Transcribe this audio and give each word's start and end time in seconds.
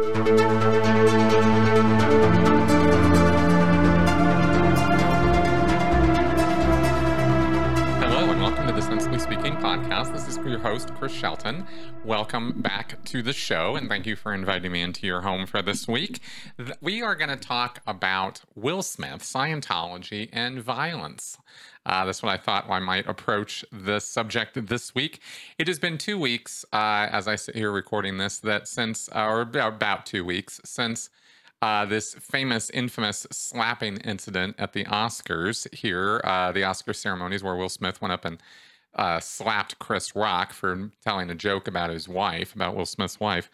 Hello 0.00 0.16
and 8.30 8.40
welcome 8.40 8.66
to 8.66 8.72
the 8.72 8.80
Sensibly 8.80 9.18
Speaking 9.18 9.56
podcast. 9.56 10.14
This 10.14 10.26
is 10.26 10.38
your 10.38 10.58
host, 10.58 10.94
Chris 10.94 11.12
Shelton. 11.12 11.66
Welcome 12.02 12.62
back 12.62 13.04
to 13.04 13.20
the 13.22 13.34
show 13.34 13.76
and 13.76 13.90
thank 13.90 14.06
you 14.06 14.16
for 14.16 14.32
inviting 14.32 14.72
me 14.72 14.80
into 14.80 15.06
your 15.06 15.20
home 15.20 15.44
for 15.44 15.60
this 15.60 15.86
week. 15.86 16.20
We 16.80 17.02
are 17.02 17.14
going 17.14 17.28
to 17.28 17.36
talk 17.36 17.82
about 17.86 18.40
Will 18.54 18.82
Smith, 18.82 19.20
Scientology, 19.22 20.30
and 20.32 20.62
violence. 20.62 21.36
Uh, 21.90 22.04
that's 22.04 22.22
what 22.22 22.32
I 22.32 22.36
thought 22.36 22.70
I 22.70 22.78
might 22.78 23.08
approach 23.08 23.64
this 23.72 24.04
subject 24.04 24.68
this 24.68 24.94
week. 24.94 25.20
It 25.58 25.66
has 25.66 25.80
been 25.80 25.98
two 25.98 26.20
weeks, 26.20 26.64
uh, 26.72 27.08
as 27.10 27.26
I 27.26 27.34
sit 27.34 27.56
here 27.56 27.72
recording 27.72 28.16
this, 28.16 28.38
that 28.38 28.68
since, 28.68 29.08
uh, 29.12 29.24
or 29.26 29.40
about 29.40 29.74
about 29.74 30.06
two 30.06 30.24
weeks, 30.24 30.60
since 30.64 31.10
uh, 31.60 31.84
this 31.86 32.14
famous, 32.14 32.70
infamous 32.70 33.26
slapping 33.32 33.96
incident 33.98 34.54
at 34.56 34.72
the 34.72 34.84
Oscars 34.84 35.66
here, 35.74 36.20
uh, 36.22 36.52
the 36.52 36.62
Oscar 36.62 36.92
ceremonies 36.92 37.42
where 37.42 37.56
Will 37.56 37.68
Smith 37.68 38.00
went 38.00 38.12
up 38.12 38.24
and 38.24 38.40
uh, 38.96 39.20
slapped 39.20 39.78
Chris 39.78 40.16
Rock 40.16 40.52
for 40.52 40.90
telling 41.02 41.30
a 41.30 41.34
joke 41.34 41.68
about 41.68 41.90
his 41.90 42.08
wife, 42.08 42.54
about 42.54 42.76
Will 42.76 42.86
Smith's 42.86 43.20
wife. 43.20 43.48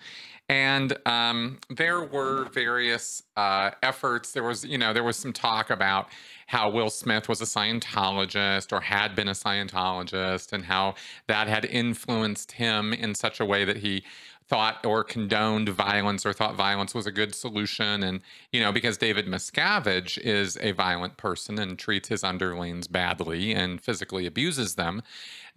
And 0.48 0.96
um, 1.06 1.58
there 1.68 2.04
were 2.04 2.48
various 2.50 3.22
uh, 3.36 3.72
efforts. 3.82 4.32
There 4.32 4.44
was, 4.44 4.64
you 4.64 4.78
know, 4.78 4.92
there 4.92 5.02
was 5.02 5.16
some 5.16 5.32
talk 5.32 5.70
about 5.70 6.08
how 6.46 6.70
Will 6.70 6.90
Smith 6.90 7.28
was 7.28 7.40
a 7.40 7.44
Scientologist 7.44 8.72
or 8.72 8.80
had 8.80 9.16
been 9.16 9.28
a 9.28 9.32
Scientologist 9.32 10.52
and 10.52 10.64
how 10.64 10.94
that 11.26 11.48
had 11.48 11.64
influenced 11.64 12.52
him 12.52 12.92
in 12.92 13.14
such 13.14 13.40
a 13.40 13.44
way 13.44 13.64
that 13.64 13.78
he 13.78 14.04
thought 14.48 14.84
or 14.86 15.02
condoned 15.02 15.68
violence 15.68 16.24
or 16.24 16.32
thought 16.32 16.54
violence 16.54 16.94
was 16.94 17.06
a 17.06 17.10
good 17.10 17.34
solution. 17.34 18.02
And, 18.02 18.20
you 18.52 18.60
know, 18.60 18.70
because 18.70 18.96
David 18.96 19.26
Miscavige 19.26 20.18
is 20.18 20.56
a 20.60 20.70
violent 20.70 21.16
person 21.16 21.58
and 21.58 21.76
treats 21.76 22.08
his 22.08 22.22
underlings 22.22 22.86
badly 22.86 23.52
and 23.52 23.80
physically 23.80 24.24
abuses 24.24 24.76
them, 24.76 25.02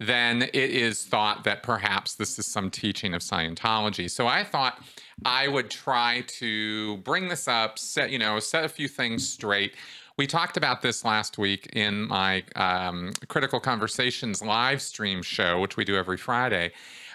then 0.00 0.42
it 0.42 0.54
is 0.54 1.04
thought 1.04 1.44
that 1.44 1.62
perhaps 1.62 2.14
this 2.14 2.38
is 2.38 2.46
some 2.46 2.70
teaching 2.70 3.14
of 3.14 3.22
Scientology. 3.22 4.10
So 4.10 4.26
I 4.26 4.42
thought 4.42 4.82
I 5.24 5.46
would 5.46 5.70
try 5.70 6.24
to 6.38 6.96
bring 6.98 7.28
this 7.28 7.46
up, 7.46 7.78
set, 7.78 8.10
you 8.10 8.18
know, 8.18 8.40
set 8.40 8.64
a 8.64 8.68
few 8.68 8.88
things 8.88 9.28
straight. 9.28 9.74
We 10.16 10.26
talked 10.26 10.56
about 10.56 10.82
this 10.82 11.04
last 11.04 11.38
week 11.38 11.68
in 11.74 12.08
my 12.08 12.42
um, 12.56 13.12
Critical 13.28 13.60
Conversations 13.60 14.42
live 14.42 14.82
stream 14.82 15.22
show, 15.22 15.60
which 15.60 15.76
we 15.76 15.84
do 15.84 15.96
every 15.96 16.18
Friday. 16.18 16.72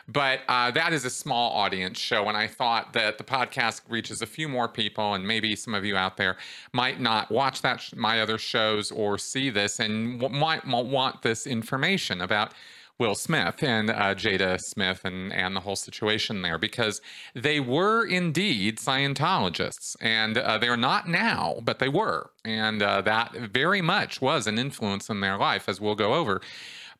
But 0.07 0.41
uh, 0.47 0.69
that 0.71 0.93
is 0.93 1.03
a 1.03 1.09
small 1.09 1.51
audience 1.53 1.97
show, 1.97 2.27
and 2.27 2.37
I 2.37 2.47
thought 2.47 2.93
that 2.93 3.17
the 3.17 3.23
podcast 3.23 3.81
reaches 3.89 4.21
a 4.21 4.27
few 4.27 4.47
more 4.47 4.67
people, 4.67 5.15
and 5.15 5.27
maybe 5.27 5.55
some 5.55 5.73
of 5.73 5.83
you 5.83 5.97
out 5.97 6.17
there 6.17 6.37
might 6.73 6.99
not 6.99 7.31
watch 7.31 7.63
that 7.63 7.81
sh- 7.81 7.93
my 7.95 8.21
other 8.21 8.37
shows 8.37 8.91
or 8.91 9.17
see 9.17 9.49
this, 9.49 9.79
and 9.79 10.19
w- 10.21 10.39
might, 10.39 10.65
want 10.67 11.23
this 11.23 11.47
information 11.47 12.21
about 12.21 12.53
Will 12.99 13.15
Smith 13.15 13.61
and 13.63 13.89
uh, 13.89 14.15
Jada 14.15 14.61
Smith 14.61 15.01
and 15.03 15.33
and 15.33 15.55
the 15.55 15.59
whole 15.61 15.75
situation 15.75 16.43
there 16.43 16.57
because 16.57 17.01
they 17.33 17.59
were 17.59 18.05
indeed 18.05 18.77
Scientologists 18.77 19.97
and 19.99 20.37
uh, 20.37 20.57
they're 20.57 20.77
not 20.77 21.09
now, 21.09 21.57
but 21.63 21.79
they 21.79 21.89
were, 21.89 22.29
and 22.45 22.81
uh, 22.81 23.01
that 23.01 23.33
very 23.33 23.81
much 23.81 24.21
was 24.21 24.47
an 24.47 24.57
influence 24.57 25.09
in 25.09 25.19
their 25.19 25.37
life, 25.37 25.67
as 25.67 25.81
we'll 25.81 25.95
go 25.95 26.13
over. 26.13 26.41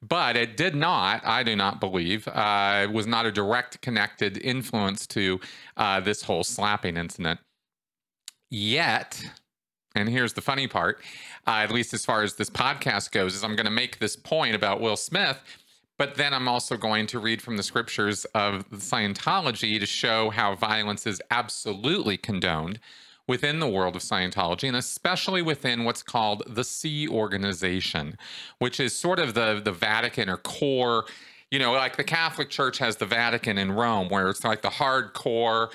But 0.01 0.35
it 0.35 0.57
did 0.57 0.75
not, 0.75 1.25
I 1.25 1.43
do 1.43 1.55
not 1.55 1.79
believe, 1.79 2.27
uh, 2.27 2.87
was 2.91 3.07
not 3.07 3.25
a 3.25 3.31
direct 3.31 3.81
connected 3.81 4.37
influence 4.37 5.07
to 5.07 5.39
uh, 5.77 5.99
this 5.99 6.23
whole 6.23 6.43
slapping 6.43 6.97
incident. 6.97 7.39
Yet, 8.49 9.23
and 9.95 10.07
here's 10.07 10.33
the 10.33 10.41
funny 10.41 10.67
part, 10.67 10.99
uh, 11.47 11.61
at 11.63 11.71
least 11.71 11.93
as 11.93 12.05
far 12.05 12.21
as 12.21 12.35
this 12.35 12.49
podcast 12.49 13.11
goes, 13.11 13.35
is 13.35 13.43
I'm 13.43 13.55
going 13.55 13.65
to 13.65 13.71
make 13.71 13.99
this 13.99 14.15
point 14.15 14.55
about 14.55 14.81
Will 14.81 14.97
Smith, 14.97 15.39
but 15.97 16.15
then 16.15 16.33
I'm 16.33 16.47
also 16.47 16.77
going 16.77 17.07
to 17.07 17.19
read 17.19 17.41
from 17.41 17.57
the 17.57 17.63
scriptures 17.63 18.25
of 18.35 18.69
Scientology 18.71 19.79
to 19.79 19.85
show 19.85 20.29
how 20.29 20.55
violence 20.55 21.07
is 21.07 21.21
absolutely 21.31 22.17
condoned 22.17 22.79
within 23.27 23.59
the 23.59 23.67
world 23.67 23.95
of 23.95 24.01
Scientology, 24.01 24.67
and 24.67 24.77
especially 24.77 25.41
within 25.41 25.83
what's 25.83 26.03
called 26.03 26.43
the 26.47 26.63
Sea 26.63 27.07
Organization, 27.07 28.17
which 28.59 28.79
is 28.79 28.95
sort 28.95 29.19
of 29.19 29.33
the 29.33 29.61
the 29.63 29.71
Vatican 29.71 30.29
or 30.29 30.37
core. 30.37 31.05
You 31.51 31.59
know, 31.59 31.73
like 31.73 31.95
the 31.95 32.03
Catholic 32.03 32.49
Church 32.49 32.79
has 32.79 32.97
the 32.97 33.05
Vatican 33.05 33.57
in 33.57 33.71
Rome, 33.71 34.09
where 34.09 34.29
it's 34.29 34.43
like 34.43 34.61
the 34.61 34.69
hardcore, 34.69 35.69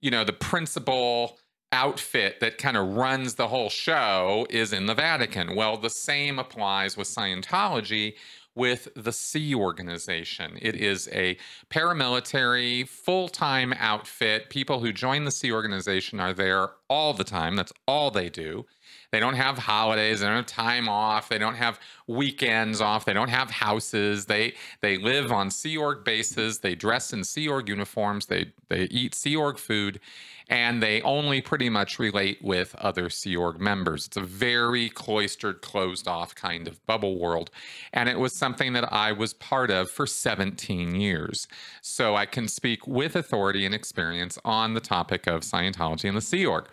you 0.00 0.10
know, 0.10 0.24
the 0.24 0.32
principal 0.32 1.38
outfit 1.72 2.38
that 2.40 2.58
kind 2.58 2.76
of 2.76 2.96
runs 2.96 3.34
the 3.34 3.48
whole 3.48 3.70
show 3.70 4.46
is 4.50 4.72
in 4.72 4.86
the 4.86 4.94
Vatican. 4.94 5.56
Well, 5.56 5.76
the 5.76 5.90
same 5.90 6.38
applies 6.38 6.96
with 6.96 7.08
Scientology 7.08 8.14
with 8.56 8.88
the 8.96 9.12
Sea 9.12 9.54
Organization. 9.54 10.58
It 10.60 10.74
is 10.74 11.08
a 11.12 11.36
paramilitary, 11.70 12.88
full 12.88 13.28
time 13.28 13.72
outfit. 13.78 14.50
People 14.50 14.80
who 14.80 14.92
join 14.92 15.24
the 15.24 15.30
Sea 15.30 15.52
Organization 15.52 16.18
are 16.18 16.34
there 16.34 16.70
all 16.88 17.14
the 17.14 17.22
time. 17.22 17.54
That's 17.54 17.72
all 17.86 18.10
they 18.10 18.28
do. 18.28 18.66
They 19.10 19.20
don't 19.20 19.34
have 19.34 19.58
holidays. 19.58 20.20
They 20.20 20.26
don't 20.26 20.36
have 20.36 20.46
time 20.46 20.88
off. 20.88 21.28
They 21.28 21.38
don't 21.38 21.54
have 21.54 21.78
weekends 22.06 22.80
off. 22.80 23.04
They 23.04 23.12
don't 23.12 23.30
have 23.30 23.50
houses. 23.50 24.26
They 24.26 24.54
they 24.80 24.98
live 24.98 25.32
on 25.32 25.50
Sea 25.50 25.76
Org 25.76 26.04
bases. 26.04 26.60
They 26.60 26.74
dress 26.74 27.12
in 27.12 27.24
Sea 27.24 27.48
Org 27.48 27.68
uniforms. 27.68 28.26
They 28.26 28.52
they 28.68 28.84
eat 28.84 29.14
Sea 29.14 29.36
Org 29.36 29.58
food, 29.58 30.00
and 30.48 30.82
they 30.82 31.02
only 31.02 31.40
pretty 31.40 31.68
much 31.68 31.98
relate 31.98 32.42
with 32.42 32.74
other 32.76 33.10
Sea 33.10 33.36
Org 33.36 33.60
members. 33.60 34.06
It's 34.06 34.16
a 34.16 34.22
very 34.22 34.88
cloistered, 34.88 35.60
closed 35.62 36.06
off 36.06 36.34
kind 36.34 36.68
of 36.68 36.84
bubble 36.86 37.18
world, 37.18 37.50
and 37.92 38.08
it 38.08 38.18
was 38.18 38.32
something 38.32 38.72
that 38.74 38.92
I 38.92 39.12
was 39.12 39.34
part 39.34 39.70
of 39.70 39.90
for 39.90 40.06
17 40.06 40.94
years. 40.94 41.48
So 41.80 42.16
I 42.16 42.26
can 42.26 42.48
speak 42.48 42.86
with 42.86 43.16
authority 43.16 43.64
and 43.64 43.74
experience 43.74 44.38
on 44.44 44.74
the 44.74 44.80
topic 44.80 45.26
of 45.26 45.42
Scientology 45.42 46.08
and 46.08 46.16
the 46.16 46.22
Sea 46.22 46.46
Org. 46.46 46.66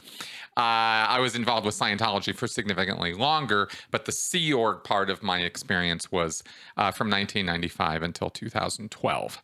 Uh, 0.56 1.09
I 1.09 1.19
was 1.19 1.36
involved 1.36 1.66
with 1.66 1.74
Scientology 1.74 2.36
for 2.36 2.46
significantly 2.46 3.14
longer, 3.14 3.69
but 3.90 4.06
the 4.06 4.12
Sea 4.12 4.53
Org 4.53 4.84
part 4.84 5.09
of 5.09 5.24
my 5.24 5.40
experience 5.40 6.12
was 6.12 6.44
uh, 6.78 6.91
from 6.91 7.09
1995 7.09 8.03
until 8.03 8.30
2012. 8.30 9.41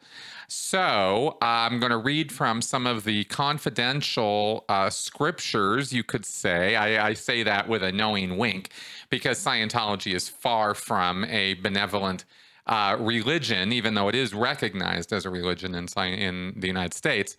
So 0.48 1.38
I'm 1.42 1.80
going 1.80 1.92
to 1.92 1.98
read 1.98 2.32
from 2.32 2.62
some 2.62 2.86
of 2.86 3.06
the 3.06 3.24
confidential 3.26 4.66
uh, 4.70 4.92
scriptures, 4.92 5.92
you 5.92 6.04
could 6.04 6.26
say. 6.26 6.76
I, 6.76 7.10
I 7.10 7.14
say 7.14 7.42
that 7.42 7.68
with 7.68 7.82
a 7.82 7.92
knowing 7.92 8.38
wink 8.38 8.70
because 9.10 9.44
Scientology 9.44 10.14
is 10.14 10.30
far 10.30 10.76
from 10.76 11.26
a 11.26 11.56
benevolent. 11.56 12.26
Uh, 12.68 12.96
religion, 13.00 13.74
even 13.74 13.96
though 13.96 14.10
it 14.10 14.14
is 14.14 14.32
recognized 14.32 15.12
as 15.12 15.26
a 15.26 15.30
religion 15.32 15.74
in, 15.74 15.88
in 15.98 16.54
the 16.56 16.68
United 16.68 16.94
States, 16.94 17.36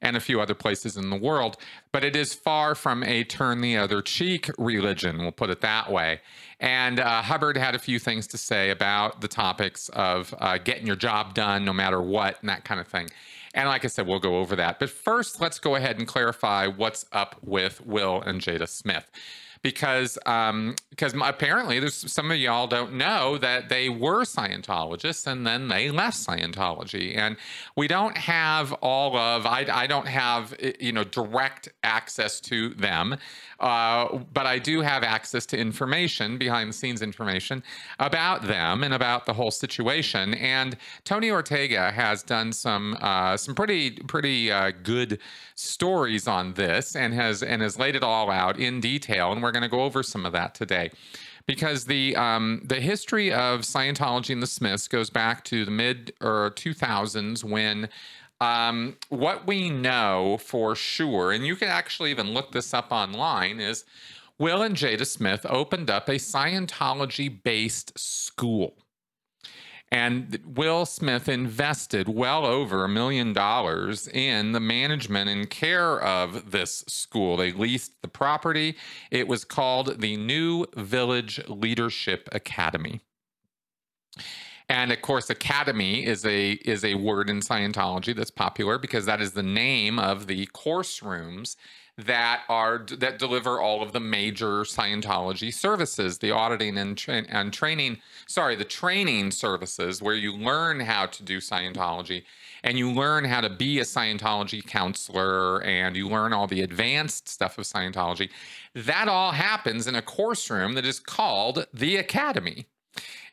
and 0.00 0.16
a 0.16 0.20
few 0.20 0.40
other 0.40 0.54
places 0.54 0.96
in 0.96 1.10
the 1.10 1.16
world, 1.16 1.56
but 1.92 2.04
it 2.04 2.14
is 2.14 2.34
far 2.34 2.74
from 2.74 3.02
a 3.02 3.24
turn 3.24 3.60
the 3.60 3.76
other 3.76 4.00
cheek 4.00 4.50
religion, 4.58 5.18
we'll 5.18 5.32
put 5.32 5.50
it 5.50 5.60
that 5.60 5.90
way. 5.90 6.20
And 6.60 7.00
uh, 7.00 7.22
Hubbard 7.22 7.56
had 7.56 7.74
a 7.74 7.78
few 7.78 7.98
things 7.98 8.26
to 8.28 8.38
say 8.38 8.70
about 8.70 9.20
the 9.20 9.28
topics 9.28 9.88
of 9.90 10.34
uh, 10.38 10.58
getting 10.58 10.86
your 10.86 10.96
job 10.96 11.34
done 11.34 11.64
no 11.64 11.72
matter 11.72 12.00
what 12.00 12.40
and 12.40 12.48
that 12.48 12.64
kind 12.64 12.80
of 12.80 12.86
thing. 12.86 13.08
And 13.54 13.68
like 13.68 13.84
I 13.84 13.88
said, 13.88 14.06
we'll 14.06 14.20
go 14.20 14.38
over 14.38 14.56
that. 14.56 14.78
But 14.78 14.90
first, 14.90 15.40
let's 15.40 15.58
go 15.58 15.74
ahead 15.74 15.98
and 15.98 16.06
clarify 16.06 16.66
what's 16.66 17.06
up 17.12 17.36
with 17.42 17.84
Will 17.84 18.20
and 18.20 18.40
Jada 18.40 18.68
Smith 18.68 19.10
because 19.62 20.18
um, 20.26 20.74
because 20.90 21.14
apparently 21.22 21.78
there's 21.78 22.10
some 22.10 22.30
of 22.30 22.38
y'all 22.38 22.66
don't 22.66 22.94
know 22.94 23.38
that 23.38 23.68
they 23.68 23.88
were 23.88 24.22
Scientologists 24.22 25.26
and 25.26 25.46
then 25.46 25.68
they 25.68 25.90
left 25.90 26.16
Scientology, 26.16 27.16
and 27.16 27.36
we 27.76 27.88
don't 27.88 28.16
have 28.16 28.72
all 28.74 29.16
of 29.16 29.46
I, 29.46 29.66
I 29.70 29.86
don't 29.86 30.08
have 30.08 30.54
you 30.80 30.92
know 30.92 31.04
direct 31.04 31.68
access 31.82 32.40
to 32.40 32.70
them, 32.70 33.16
uh, 33.60 34.18
but 34.32 34.46
I 34.46 34.58
do 34.58 34.80
have 34.80 35.02
access 35.02 35.46
to 35.46 35.58
information 35.58 36.38
behind 36.38 36.68
the 36.68 36.74
scenes 36.74 37.02
information 37.02 37.62
about 37.98 38.42
them 38.42 38.84
and 38.84 38.94
about 38.94 39.26
the 39.26 39.32
whole 39.32 39.50
situation. 39.50 40.34
And 40.34 40.76
Tony 41.04 41.30
Ortega 41.30 41.90
has 41.90 42.22
done 42.22 42.52
some 42.52 42.96
uh, 43.00 43.36
some 43.36 43.54
pretty 43.54 43.90
pretty 43.90 44.52
uh, 44.52 44.72
good 44.82 45.18
stories 45.54 46.28
on 46.28 46.54
this 46.54 46.94
and 46.94 47.12
has 47.14 47.42
and 47.42 47.62
has 47.62 47.78
laid 47.78 47.96
it 47.96 48.02
all 48.02 48.30
out 48.30 48.58
in 48.58 48.80
detail 48.80 49.32
and 49.32 49.42
we're 49.42 49.47
going 49.52 49.62
to 49.62 49.68
go 49.68 49.82
over 49.82 50.02
some 50.02 50.26
of 50.26 50.32
that 50.32 50.54
today 50.54 50.90
because 51.46 51.86
the 51.86 52.14
um, 52.14 52.60
the 52.64 52.80
history 52.80 53.32
of 53.32 53.62
Scientology 53.62 54.30
and 54.30 54.42
the 54.42 54.46
Smiths 54.46 54.86
goes 54.86 55.10
back 55.10 55.42
to 55.44 55.64
the 55.64 55.70
mid 55.70 56.12
or 56.20 56.52
2000s 56.52 57.42
when 57.42 57.88
um, 58.40 58.96
what 59.08 59.46
we 59.46 59.68
know 59.68 60.38
for 60.40 60.76
sure, 60.76 61.32
and 61.32 61.44
you 61.44 61.56
can 61.56 61.68
actually 61.68 62.10
even 62.10 62.32
look 62.32 62.52
this 62.52 62.72
up 62.72 62.92
online, 62.92 63.58
is 63.58 63.84
Will 64.38 64.62
and 64.62 64.76
Jada 64.76 65.06
Smith 65.06 65.44
opened 65.48 65.90
up 65.90 66.08
a 66.08 66.12
Scientology 66.12 67.42
based 67.42 67.98
school. 67.98 68.76
And 69.90 70.38
Will 70.44 70.84
Smith 70.84 71.28
invested 71.28 72.08
well 72.08 72.44
over 72.44 72.84
a 72.84 72.88
million 72.88 73.32
dollars 73.32 74.06
in 74.08 74.52
the 74.52 74.60
management 74.60 75.30
and 75.30 75.48
care 75.48 75.98
of 76.00 76.50
this 76.50 76.84
school. 76.86 77.38
They 77.38 77.52
leased 77.52 78.02
the 78.02 78.08
property. 78.08 78.76
It 79.10 79.28
was 79.28 79.44
called 79.44 80.00
the 80.00 80.16
New 80.16 80.66
Village 80.76 81.40
Leadership 81.48 82.28
Academy. 82.32 83.00
And 84.68 84.92
of 84.92 85.00
course, 85.00 85.30
academy 85.30 86.04
is 86.04 86.26
a 86.26 86.52
is 86.52 86.84
a 86.84 86.94
word 86.94 87.30
in 87.30 87.40
Scientology 87.40 88.14
that's 88.14 88.30
popular 88.30 88.78
because 88.78 89.06
that 89.06 89.22
is 89.22 89.32
the 89.32 89.42
name 89.42 89.98
of 89.98 90.26
the 90.26 90.44
course 90.46 91.02
rooms 91.02 91.56
that 91.98 92.42
are 92.48 92.78
that 92.98 93.18
deliver 93.18 93.60
all 93.60 93.82
of 93.82 93.92
the 93.92 94.00
major 94.00 94.62
Scientology 94.62 95.52
services, 95.52 96.18
the 96.18 96.30
auditing 96.30 96.78
and, 96.78 96.96
tra- 96.96 97.26
and 97.28 97.52
training, 97.52 97.98
sorry, 98.26 98.54
the 98.54 98.64
training 98.64 99.32
services 99.32 100.00
where 100.00 100.14
you 100.14 100.32
learn 100.32 100.78
how 100.80 101.06
to 101.06 101.22
do 101.24 101.38
Scientology 101.38 102.22
and 102.62 102.78
you 102.78 102.90
learn 102.92 103.24
how 103.24 103.40
to 103.40 103.50
be 103.50 103.80
a 103.80 103.84
Scientology 103.84 104.64
counselor 104.64 105.60
and 105.62 105.96
you 105.96 106.08
learn 106.08 106.32
all 106.32 106.46
the 106.46 106.62
advanced 106.62 107.28
stuff 107.28 107.58
of 107.58 107.64
Scientology. 107.64 108.30
That 108.74 109.08
all 109.08 109.32
happens 109.32 109.88
in 109.88 109.96
a 109.96 110.02
course 110.02 110.48
room 110.50 110.74
that 110.74 110.86
is 110.86 111.00
called 111.00 111.66
the 111.74 111.96
Academy 111.96 112.66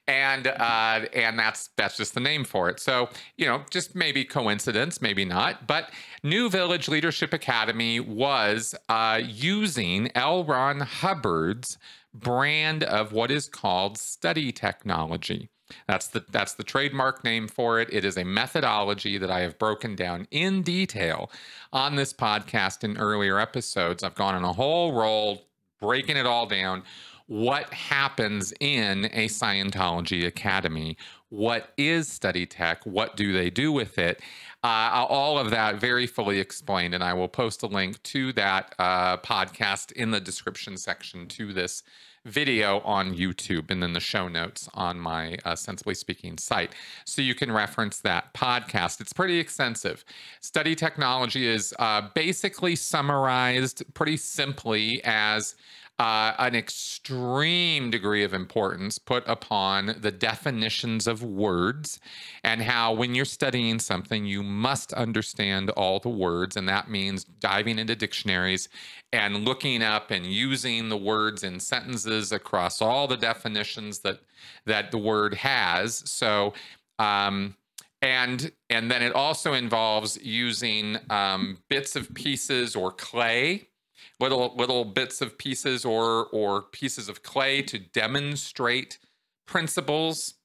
and 0.08 0.48
uh, 0.48 1.06
and 1.14 1.38
that's 1.40 1.70
that's 1.78 1.98
just 1.98 2.14
the 2.14 2.20
name 2.20 2.44
for 2.44 2.70
it. 2.70 2.80
So 2.80 3.10
you 3.38 3.46
know, 3.46 3.64
just 3.70 3.96
maybe 3.96 4.24
coincidence, 4.24 5.02
maybe 5.02 5.26
not. 5.26 5.68
But 5.68 5.90
New 6.24 6.50
Village 6.50 6.88
Leadership 6.88 7.34
Academy 7.34 8.00
was 8.00 8.76
uh, 8.90 9.22
using 9.24 10.12
L. 10.16 10.44
Ron 10.44 10.82
Hubbard's 10.82 11.78
brand 12.14 12.84
of 12.84 13.12
what 13.12 13.32
is 13.32 13.48
called 13.48 13.98
study 13.98 14.52
technology. 14.52 15.50
That's 15.88 16.08
the 16.08 16.24
that's 16.30 16.54
the 16.54 16.64
trademark 16.64 17.24
name 17.24 17.48
for 17.48 17.80
it. 17.80 17.90
It 17.92 18.06
is 18.06 18.18
a 18.18 18.24
methodology 18.24 19.18
that 19.18 19.32
I 19.32 19.40
have 19.40 19.58
broken 19.58 19.96
down 19.96 20.28
in 20.30 20.62
detail 20.62 21.32
on 21.74 21.96
this 21.96 22.14
podcast 22.14 22.84
in 22.84 22.98
earlier 22.98 23.40
episodes. 23.40 24.04
I've 24.04 24.16
gone 24.16 24.36
on 24.36 24.44
a 24.44 24.54
whole 24.54 24.94
roll 24.94 25.48
breaking 25.82 26.18
it 26.18 26.26
all 26.26 26.46
down 26.46 26.84
what 27.28 27.74
happens 27.74 28.54
in 28.60 29.06
a 29.06 29.28
Scientology 29.28 30.26
academy. 30.26 30.98
What 31.30 31.74
is 31.78 32.08
study 32.08 32.46
tech? 32.46 32.86
What 32.86 33.16
do 33.16 33.34
they 33.34 33.50
do 33.50 33.72
with 33.72 33.98
it? 33.98 34.22
Uh, 34.64 35.06
all 35.10 35.38
of 35.38 35.50
that 35.50 35.80
very 35.80 36.08
fully 36.08 36.40
explained. 36.40 36.94
And 36.94 37.04
I 37.04 37.14
will 37.14 37.28
post 37.28 37.64
a 37.64 37.68
link 37.68 38.02
to 38.04 38.32
that 38.34 38.76
uh, 38.78 39.18
podcast 39.18 39.92
in 39.94 40.12
the 40.12 40.20
description 40.20 40.78
section 40.78 41.28
to 41.30 41.52
this 41.52 41.84
video 42.26 42.80
on 42.80 43.16
YouTube 43.16 43.70
and 43.70 43.82
then 43.82 43.94
the 43.94 44.00
show 44.00 44.28
notes 44.28 44.68
on 44.74 45.00
my 45.00 45.38
uh, 45.46 45.56
Sensibly 45.56 45.94
Speaking 45.94 46.38
site. 46.38 46.74
So 47.06 47.22
you 47.22 47.36
can 47.36 47.52
reference 47.52 48.00
that 48.02 48.34
podcast. 48.34 49.00
It's 49.00 49.14
pretty 49.14 49.40
extensive. 49.40 50.04
Study 50.42 50.76
technology 50.76 51.48
is 51.48 51.74
uh, 51.78 52.10
basically 52.16 52.76
summarized 52.76 53.84
pretty 53.94 54.18
simply 54.18 55.02
as 55.04 55.56
uh, 55.98 56.34
an 56.40 56.56
extreme 56.56 57.90
degree 57.90 58.24
of 58.24 58.34
importance 58.34 59.00
put 59.00 59.24
upon 59.28 59.96
the 60.02 60.12
definitions 60.12 61.08
of 61.08 61.24
words 61.24 62.02
and 62.44 62.62
how, 62.62 62.94
when 62.94 63.16
you're 63.16 63.24
studying 63.24 63.80
something, 63.80 64.26
you 64.26 64.44
must 64.44 64.92
understand 64.94 65.70
all 65.72 66.00
the 66.00 66.10
words. 66.10 66.58
And 66.58 66.68
that 66.68 66.90
means 66.90 67.24
diving 67.24 67.80
into 67.80 67.96
dictionaries 67.96 68.68
and 69.14 69.46
looking 69.46 69.82
up 69.82 70.12
and 70.12 70.26
using 70.26 70.90
the 70.90 70.98
words 70.98 71.44
in 71.44 71.62
sentences 71.62 72.34
across 72.34 72.82
all 72.82 73.08
the 73.08 73.18
definitions 73.18 74.00
that 74.00 74.20
that 74.66 74.92
the 74.92 74.98
word 74.98 75.34
has. 75.36 76.04
So, 76.10 76.54
um, 77.00 77.56
and 78.02 78.52
and 78.70 78.92
then 78.92 79.02
it 79.02 79.14
also 79.14 79.54
involves 79.54 80.18
using 80.22 80.98
um, 81.10 81.60
bits 81.70 81.96
of 81.96 82.14
pieces 82.14 82.76
or 82.76 82.92
clay 82.92 83.70
little 84.20 84.54
little 84.56 84.86
bits 84.86 85.22
of 85.22 85.38
pieces 85.38 85.86
or 85.86 86.28
or 86.28 86.62
pieces 86.62 87.10
of 87.10 87.24
clay 87.24 87.62
to 87.62 87.80
demonstrate 87.80 89.00
principles 89.46 90.36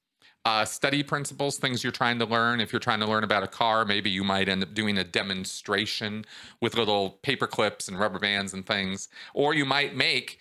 uh, 0.43 0.65
study 0.65 1.03
principles 1.03 1.57
things 1.57 1.83
you're 1.83 1.91
trying 1.91 2.17
to 2.17 2.25
learn 2.25 2.59
if 2.59 2.73
you're 2.73 2.79
trying 2.79 2.99
to 2.99 3.05
learn 3.05 3.23
about 3.23 3.43
a 3.43 3.47
car 3.47 3.85
maybe 3.85 4.09
you 4.09 4.23
might 4.23 4.49
end 4.49 4.63
up 4.63 4.73
doing 4.73 4.97
a 4.97 5.03
demonstration 5.03 6.25
with 6.59 6.75
little 6.75 7.11
paper 7.21 7.45
clips 7.45 7.87
and 7.87 7.99
rubber 7.99 8.19
bands 8.19 8.53
and 8.53 8.65
things 8.65 9.07
or 9.33 9.53
you 9.53 9.65
might 9.65 9.95
make 9.95 10.39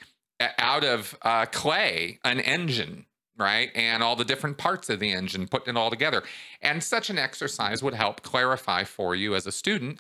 out 0.58 0.84
of 0.84 1.16
uh, 1.23 1.44
clay 1.46 2.19
an 2.25 2.40
engine 2.40 3.05
right? 3.40 3.70
And 3.75 4.02
all 4.02 4.16
the 4.16 4.25
different 4.25 4.58
parts 4.58 4.90
of 4.90 5.00
the 5.00 5.12
engine, 5.12 5.49
putting 5.49 5.75
it 5.75 5.78
all 5.78 5.90
together. 5.90 6.23
And 6.61 6.84
such 6.84 7.11
an 7.11 7.19
exercise 7.19 7.82
would 7.82 7.94
help 7.94 8.23
clarify 8.23 8.84
for 8.84 9.14
you 9.16 9.34
as 9.34 9.46
a 9.46 9.52
student 9.52 9.99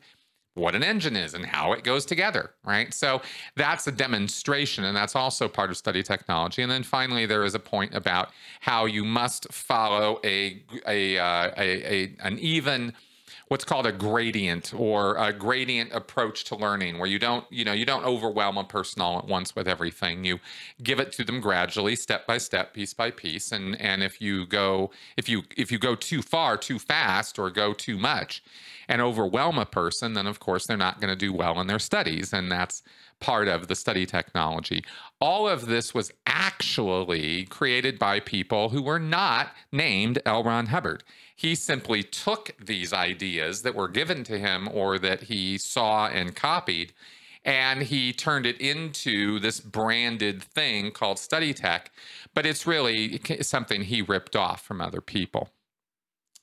what 0.54 0.74
an 0.74 0.82
engine 0.82 1.16
is 1.16 1.34
and 1.34 1.46
how 1.46 1.72
it 1.72 1.84
goes 1.84 2.04
together, 2.04 2.50
right? 2.64 2.92
So 2.92 3.22
that's 3.56 3.86
a 3.86 3.92
demonstration, 3.92 4.84
and 4.84 4.96
that's 4.96 5.14
also 5.14 5.48
part 5.48 5.70
of 5.70 5.76
study 5.76 6.02
technology. 6.02 6.62
And 6.62 6.70
then 6.70 6.82
finally, 6.82 7.26
there 7.26 7.44
is 7.44 7.54
a 7.54 7.60
point 7.60 7.94
about 7.94 8.30
how 8.60 8.86
you 8.86 9.04
must 9.04 9.52
follow 9.52 10.20
a 10.24 10.62
a, 10.86 11.18
uh, 11.18 11.50
a, 11.56 11.94
a 11.94 12.16
an 12.20 12.38
even 12.38 12.92
what's 13.50 13.64
called 13.64 13.84
a 13.84 13.90
gradient 13.90 14.72
or 14.76 15.16
a 15.16 15.32
gradient 15.32 15.92
approach 15.92 16.44
to 16.44 16.54
learning 16.54 17.00
where 17.00 17.08
you 17.08 17.18
don't 17.18 17.44
you 17.50 17.64
know 17.64 17.72
you 17.72 17.84
don't 17.84 18.04
overwhelm 18.04 18.56
a 18.56 18.62
person 18.62 19.02
all 19.02 19.18
at 19.18 19.26
once 19.26 19.56
with 19.56 19.66
everything 19.66 20.24
you 20.24 20.38
give 20.84 21.00
it 21.00 21.10
to 21.10 21.24
them 21.24 21.40
gradually 21.40 21.96
step 21.96 22.28
by 22.28 22.38
step 22.38 22.72
piece 22.72 22.94
by 22.94 23.10
piece 23.10 23.50
and 23.50 23.78
and 23.80 24.04
if 24.04 24.20
you 24.20 24.46
go 24.46 24.88
if 25.16 25.28
you 25.28 25.42
if 25.56 25.72
you 25.72 25.80
go 25.80 25.96
too 25.96 26.22
far 26.22 26.56
too 26.56 26.78
fast 26.78 27.40
or 27.40 27.50
go 27.50 27.72
too 27.72 27.98
much 27.98 28.40
and 28.88 29.02
overwhelm 29.02 29.58
a 29.58 29.66
person 29.66 30.14
then 30.14 30.28
of 30.28 30.38
course 30.38 30.66
they're 30.66 30.76
not 30.76 31.00
going 31.00 31.12
to 31.12 31.16
do 31.16 31.32
well 31.32 31.60
in 31.60 31.66
their 31.66 31.80
studies 31.80 32.32
and 32.32 32.52
that's 32.52 32.84
part 33.20 33.48
of 33.48 33.68
the 33.68 33.76
study 33.76 34.06
technology. 34.06 34.82
All 35.20 35.46
of 35.46 35.66
this 35.66 35.94
was 35.94 36.10
actually 36.26 37.44
created 37.44 37.98
by 37.98 38.20
people 38.20 38.70
who 38.70 38.82
were 38.82 38.98
not 38.98 39.52
named 39.70 40.18
L. 40.24 40.42
Ron 40.42 40.66
Hubbard. 40.66 41.04
He 41.40 41.54
simply 41.54 42.02
took 42.02 42.54
these 42.62 42.92
ideas 42.92 43.62
that 43.62 43.74
were 43.74 43.88
given 43.88 44.24
to 44.24 44.38
him 44.38 44.68
or 44.70 44.98
that 44.98 45.22
he 45.22 45.56
saw 45.56 46.06
and 46.06 46.36
copied, 46.36 46.92
and 47.46 47.82
he 47.82 48.12
turned 48.12 48.44
it 48.44 48.60
into 48.60 49.38
this 49.38 49.58
branded 49.58 50.42
thing 50.42 50.90
called 50.90 51.18
study 51.18 51.54
tech, 51.54 51.92
but 52.34 52.44
it's 52.44 52.66
really 52.66 53.18
something 53.40 53.84
he 53.84 54.02
ripped 54.02 54.36
off 54.36 54.60
from 54.60 54.82
other 54.82 55.00
people. 55.00 55.48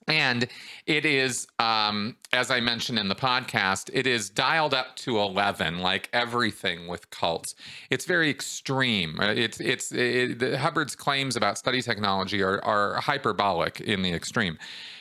And 0.08 0.48
it 0.86 1.06
is, 1.06 1.48
um, 1.60 2.16
as 2.32 2.50
I 2.50 2.62
mentioned 2.62 2.98
in 2.98 3.10
the 3.10 3.16
podcast, 3.16 3.90
it 3.92 4.08
is 4.08 4.30
dialed 4.30 4.74
up 4.74 4.96
to 4.98 5.20
11, 5.20 5.80
like 5.80 6.10
everything 6.14 6.88
with 6.88 7.10
cults. 7.10 7.56
It's 7.90 8.06
very 8.06 8.30
extreme. 8.30 9.20
Uh, 9.20 9.34
it's, 9.36 9.60
it's, 9.60 9.92
it, 9.92 10.42
Hubbard's 10.56 10.96
claims 10.96 11.36
about 11.36 11.58
study 11.58 11.82
technology 11.82 12.42
are, 12.42 12.64
are 12.64 13.02
hyperbolic 13.02 13.82
in 13.82 14.02
the 14.02 14.14
extreme. 14.14 14.58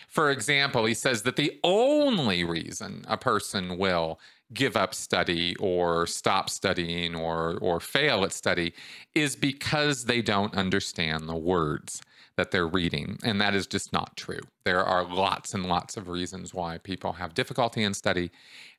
For 0.08 0.30
example, 0.30 0.86
he 0.86 0.94
says 0.94 1.22
that 1.22 1.36
the 1.36 1.60
only 1.62 2.42
reason 2.42 3.04
a 3.06 3.16
person 3.16 3.78
will 3.78 4.18
give 4.52 4.76
up 4.76 4.94
study 4.94 5.54
or 5.56 6.06
stop 6.06 6.48
studying 6.50 7.14
or, 7.14 7.58
or 7.60 7.80
fail 7.80 8.24
at 8.24 8.32
study 8.32 8.72
is 9.14 9.36
because 9.36 10.04
they 10.04 10.22
don't 10.22 10.54
understand 10.54 11.28
the 11.28 11.36
words 11.36 12.00
that 12.36 12.50
they're 12.50 12.68
reading. 12.68 13.18
And 13.24 13.40
that 13.40 13.54
is 13.54 13.66
just 13.66 13.92
not 13.92 14.16
true. 14.16 14.40
There 14.64 14.84
are 14.84 15.04
lots 15.04 15.54
and 15.54 15.66
lots 15.66 15.96
of 15.96 16.08
reasons 16.08 16.52
why 16.52 16.78
people 16.78 17.14
have 17.14 17.34
difficulty 17.34 17.82
in 17.82 17.94
study, 17.94 18.30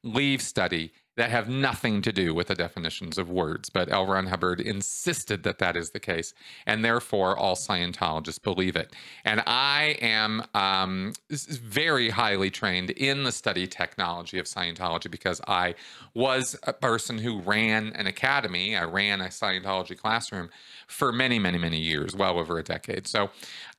leave 0.03 0.41
study, 0.41 0.91
that 1.17 1.31
have 1.31 1.49
nothing 1.49 2.01
to 2.03 2.13
do 2.13 2.33
with 2.33 2.47
the 2.47 2.55
definitions 2.55 3.17
of 3.17 3.29
words. 3.29 3.69
But 3.69 3.91
L. 3.91 4.05
Ron 4.05 4.27
Hubbard 4.27 4.61
insisted 4.61 5.41
that 5.43 5.57
that 5.57 5.75
is 5.75 5.89
the 5.89 5.99
case, 5.99 6.33
and 6.65 6.85
therefore 6.85 7.35
all 7.35 7.55
Scientologists 7.55 8.41
believe 8.41 8.75
it. 8.75 8.95
And 9.25 9.41
I 9.45 9.97
am 9.99 10.43
um, 10.53 11.13
very 11.29 12.09
highly 12.09 12.51
trained 12.51 12.91
in 12.91 13.23
the 13.23 13.31
study 13.31 13.65
technology 13.65 14.37
of 14.37 14.45
Scientology 14.45 15.09
because 15.09 15.41
I 15.47 15.73
was 16.13 16.55
a 16.63 16.73
person 16.73 17.17
who 17.17 17.41
ran 17.41 17.93
an 17.93 18.05
academy. 18.05 18.77
I 18.77 18.83
ran 18.83 19.19
a 19.19 19.25
Scientology 19.25 19.97
classroom 19.97 20.49
for 20.85 21.11
many, 21.11 21.39
many, 21.39 21.57
many 21.57 21.79
years, 21.79 22.15
well 22.15 22.37
over 22.37 22.59
a 22.59 22.63
decade. 22.63 23.07
So, 23.07 23.31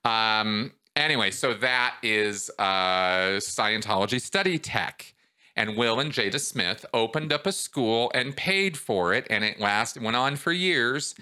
um, 0.04 0.72
anyway, 0.96 1.30
so 1.30 1.54
that 1.54 1.94
is 2.02 2.50
uh, 2.58 3.38
Scientology 3.38 4.20
study 4.20 4.58
tech 4.58 5.14
and 5.58 5.76
Will 5.76 5.98
and 5.98 6.12
Jada 6.12 6.38
Smith 6.38 6.86
opened 6.94 7.32
up 7.32 7.44
a 7.44 7.50
school 7.50 8.12
and 8.14 8.36
paid 8.36 8.78
for 8.78 9.12
it, 9.12 9.26
and 9.28 9.42
it 9.42 9.58
last 9.58 10.00
went 10.00 10.16
on 10.16 10.36
for 10.36 10.52
years 10.52 11.16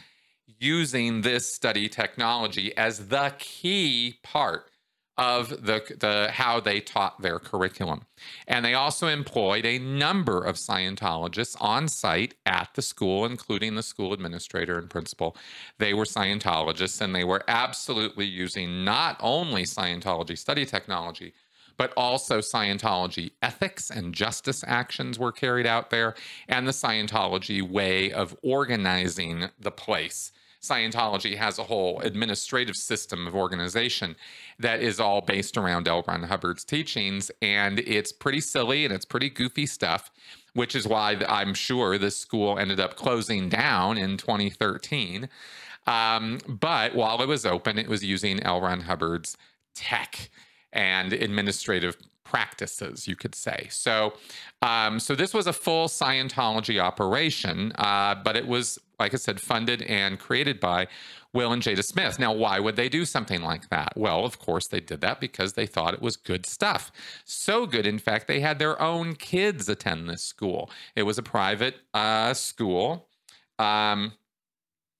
using 0.59 1.23
this 1.23 1.50
study 1.50 1.88
technology 1.88 2.76
as 2.76 3.09
the 3.09 3.35
key 3.38 4.19
part 4.23 4.71
of 5.16 5.49
the, 5.49 5.83
the 5.99 6.28
how 6.31 6.61
they 6.61 6.81
taught 6.81 7.23
their 7.23 7.38
curriculum. 7.38 8.02
And 8.47 8.62
they 8.62 8.75
also 8.75 9.07
employed 9.07 9.64
a 9.64 9.78
number 9.78 10.45
of 10.45 10.57
Scientologists 10.57 11.57
on 11.59 11.88
site 11.88 12.35
at 12.45 12.69
the 12.75 12.83
school, 12.83 13.25
including 13.25 13.75
the 13.75 13.83
school 13.83 14.12
administrator 14.12 14.78
and 14.78 14.90
principal. 14.90 15.35
They 15.78 15.95
were 15.95 16.05
Scientologists 16.05 17.00
and 17.00 17.14
they 17.14 17.25
were 17.25 17.43
absolutely 17.49 18.26
using 18.26 18.85
not 18.85 19.16
only 19.21 19.62
Scientology 19.62 20.37
study 20.37 20.66
technology, 20.66 21.33
but 21.76 21.92
also 21.97 22.38
Scientology 22.38 23.33
ethics 23.42 23.90
and 23.90 24.14
justice 24.14 24.64
actions 24.66 25.18
were 25.18 25.33
carried 25.33 25.66
out 25.66 25.90
there, 25.90 26.14
and 26.49 26.66
the 26.66 26.73
Scientology 26.73 27.62
way 27.62 28.12
of 28.12 28.37
organizing 28.42 29.50
the 29.59 29.71
place 29.71 30.33
Scientology 30.66 31.37
has 31.37 31.59
a 31.59 31.64
whole 31.64 32.00
administrative 32.00 32.76
system 32.76 33.26
of 33.26 33.35
organization 33.35 34.16
that 34.59 34.80
is 34.80 34.99
all 34.99 35.21
based 35.21 35.56
around 35.56 35.87
L. 35.87 36.04
Ron 36.06 36.25
Hubbard's 36.25 36.64
teachings. 36.64 37.30
And 37.40 37.78
it's 37.80 38.12
pretty 38.12 38.40
silly 38.40 38.85
and 38.85 38.92
it's 38.92 39.04
pretty 39.04 39.30
goofy 39.30 39.66
stuff, 39.66 40.11
which 40.54 40.75
is 40.75 40.87
why 40.87 41.16
I'm 41.28 41.54
sure 41.54 41.99
this 41.99 42.16
school 42.16 42.59
ended 42.59 42.80
up 42.80 42.97
closing 42.97 43.49
down 43.49 43.97
in 43.99 44.16
2013. 44.16 45.28
Um, 45.87 46.38
but 46.49 46.95
while 46.95 47.23
it 47.23 47.28
was 47.28 47.47
open, 47.47 47.78
it 47.78 47.88
was 47.88 48.04
using 48.04 48.42
L. 48.42 48.61
Ron 48.61 48.83
Hubbard's 48.83 49.37
tech 49.75 50.30
and 50.76 51.12
administrative 51.12 51.97
practices, 52.25 53.09
you 53.09 53.16
could 53.16 53.35
say. 53.35 53.68
So, 53.71 54.14
um, 54.62 54.99
so 55.00 55.14
this 55.14 55.33
was 55.33 55.47
a 55.47 55.52
full 55.52 55.88
Scientology 55.88 56.80
operation, 56.80 57.73
uh, 57.76 58.16
but 58.23 58.37
it 58.37 58.47
was 58.47 58.78
like 58.99 59.12
I 59.12 59.16
said, 59.16 59.40
funded 59.40 59.83
and 59.83 60.18
created 60.18 60.61
by 60.61 60.88
Will 61.33 61.52
and 61.52 61.62
Jada 61.62 61.85
Smith. 61.85 62.18
Now, 62.18 62.33
why 62.33 62.59
would 62.59 62.76
they 62.76 62.88
do 62.88 63.04
something 63.04 63.42
like 63.42 63.68
that? 63.68 63.92
Well, 63.97 64.25
of 64.25 64.38
course, 64.38 64.66
they 64.68 64.80
did 64.80 65.00
that 65.02 65.21
because 65.21 65.52
they 65.52 65.66
thought 65.66 65.95
it 65.95 66.02
was 66.02 66.16
good 66.16 66.47
stuff. 66.47 66.90
So 67.25 67.66
good, 67.66 67.87
in 67.87 67.99
fact, 67.99 68.26
they 68.26 68.40
had 68.40 68.59
their 68.59 68.80
own 68.80 69.14
kids 69.14 69.68
attend 69.68 70.09
this 70.09 70.23
school. 70.23 70.71
It 70.95 71.02
was 71.02 71.18
a 71.18 71.23
private 71.23 71.76
uh, 71.92 72.33
school. 72.35 73.09
Um, 73.59 74.12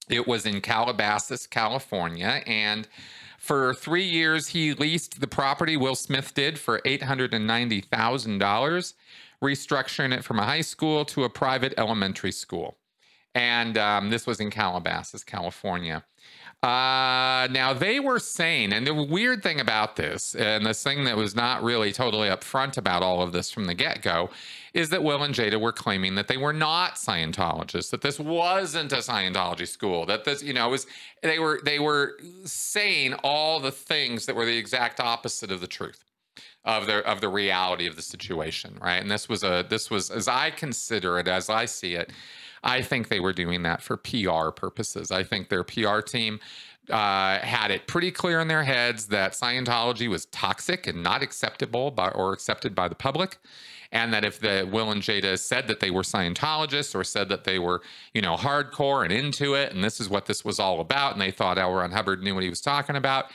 it 0.09 0.27
was 0.27 0.47
in 0.47 0.61
Calabasas, 0.61 1.47
California, 1.47 2.43
and 2.47 2.87
for 3.39 3.75
three 3.75 4.05
years, 4.05 4.49
he 4.49 4.75
leased 4.75 5.21
the 5.21 5.27
property, 5.27 5.77
Will 5.77 5.95
Smith 5.95 6.35
did, 6.35 6.59
for 6.59 6.81
$890,000, 6.81 8.95
restructuring 9.43 10.17
it 10.17 10.25
from 10.25 10.39
a 10.39 10.45
high 10.45 10.61
school 10.61 11.05
to 11.07 11.25
a 11.25 11.31
private 11.31 11.75
elementary 11.77 12.33
school 12.33 12.77
and 13.37 13.77
um, 13.77 14.09
this 14.09 14.27
was 14.27 14.41
in 14.41 14.51
Calabasas, 14.51 15.23
California. 15.23 16.03
Uh, 16.63 17.47
now 17.51 17.73
they 17.73 18.01
were 18.01 18.19
saying, 18.19 18.73
and 18.73 18.87
the 18.87 18.95
weird 18.95 19.43
thing 19.43 19.61
about 19.61 19.95
this, 19.97 20.35
and 20.35 20.67
this 20.67 20.83
thing 20.83 21.05
that 21.05 21.17
was 21.17 21.37
not 21.37 21.63
really 21.63 21.93
totally 21.93 22.29
upfront 22.29 22.77
about 22.77 23.03
all 23.03 23.23
of 23.23 23.31
this 23.33 23.51
from 23.51 23.67
the 23.67 23.75
get-go, 23.75 24.31
is 24.73 24.89
that 24.89 25.05
Will 25.05 25.23
and 25.23 25.35
Jada 25.35 25.61
were 25.61 25.73
claiming 25.73 26.15
that 26.17 26.29
they 26.29 26.39
were 26.39 26.55
not 26.55 26.95
Scientologists, 26.95 27.91
that 27.91 28.01
this 28.01 28.19
wasn't 28.19 28.93
a 28.93 28.97
Scientology 28.97 29.69
school, 29.69 30.07
that 30.07 30.25
this, 30.25 30.43
you 30.43 30.55
know, 30.55 30.71
was 30.71 30.87
they 31.23 31.39
were 31.39 31.61
they 31.65 31.79
were 31.79 32.19
saying 32.45 33.15
all 33.23 33.61
the 33.61 33.71
things 33.71 34.27
that 34.27 34.35
were 34.35 34.47
the 34.47 34.57
exact 34.57 34.99
opposite 34.99 35.53
of 35.53 35.61
the 35.61 35.67
truth 35.67 36.05
of 36.65 36.87
the 36.87 36.99
of 37.07 37.21
the 37.21 37.29
reality 37.29 37.87
of 37.87 37.97
the 37.97 38.03
situation, 38.03 38.77
right? 38.81 39.01
And 39.01 39.11
this 39.11 39.29
was 39.29 39.45
a 39.45 39.65
this 39.69 39.91
was 39.91 40.11
as 40.11 40.27
I 40.27 40.51
consider 40.51 41.19
it, 41.19 41.29
as 41.29 41.49
I 41.49 41.67
see 41.67 41.95
it 41.95 42.11
I 42.67 42.83
think 42.83 43.09
they 43.09 43.21
were 43.21 43.33
doing 43.33 43.63
that 43.63 43.81
for 43.81 43.97
PR 43.97 44.51
purposes. 44.51 45.13
I 45.13 45.23
think 45.23 45.49
their 45.49 45.63
PR 45.63 46.01
team 46.01 46.41
uh, 46.91 47.39
had 47.39 47.71
it 47.71 47.87
pretty 47.87 48.11
clear 48.11 48.41
in 48.41 48.49
their 48.49 48.65
heads 48.65 49.07
that 49.07 49.33
Scientology 49.33 50.09
was 50.09 50.27
toxic 50.27 50.89
and 50.89 51.01
not 51.01 51.23
acceptable 51.23 51.93
by, 51.93 52.09
or 52.09 52.33
accepted 52.33 52.75
by 52.75 52.89
the 52.89 52.97
public. 52.97 53.39
And 53.93 54.13
that 54.13 54.25
if 54.25 54.41
the 54.41 54.69
Will 54.71 54.91
and 54.91 55.01
Jada 55.01 55.39
said 55.39 55.69
that 55.69 55.79
they 55.79 55.93
were 55.93 56.03
Scientologists 56.03 56.93
or 56.93 57.05
said 57.05 57.29
that 57.29 57.45
they 57.45 57.61
were, 57.61 57.83
you 58.13 58.21
know, 58.21 58.35
hardcore 58.35 59.05
and 59.05 59.13
into 59.13 59.55
it, 59.55 59.73
and 59.73 59.85
this 59.85 60.01
is 60.01 60.09
what 60.09 60.27
this 60.27 60.45
was 60.45 60.59
all 60.59 60.81
about, 60.81 61.13
and 61.13 61.21
they 61.21 61.31
thought 61.31 61.57
L. 61.57 61.73
Ron 61.73 61.93
Hubbard 61.93 62.21
knew 62.21 62.35
what 62.35 62.43
he 62.43 62.51
was 62.51 62.61
talking 62.61 62.97
about, 62.97 63.31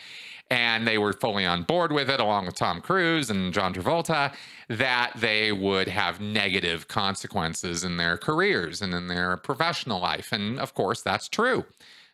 and 0.51 0.85
they 0.85 0.97
were 0.97 1.13
fully 1.13 1.45
on 1.45 1.63
board 1.63 1.93
with 1.93 2.09
it, 2.09 2.19
along 2.19 2.45
with 2.45 2.55
Tom 2.55 2.81
Cruise 2.81 3.29
and 3.29 3.53
John 3.53 3.73
Travolta, 3.73 4.33
that 4.67 5.13
they 5.15 5.53
would 5.53 5.87
have 5.87 6.19
negative 6.19 6.89
consequences 6.89 7.85
in 7.85 7.95
their 7.95 8.17
careers 8.17 8.81
and 8.81 8.93
in 8.93 9.07
their 9.07 9.37
professional 9.37 10.01
life. 10.01 10.33
And 10.33 10.59
of 10.59 10.73
course, 10.73 11.01
that's 11.01 11.29
true. 11.29 11.65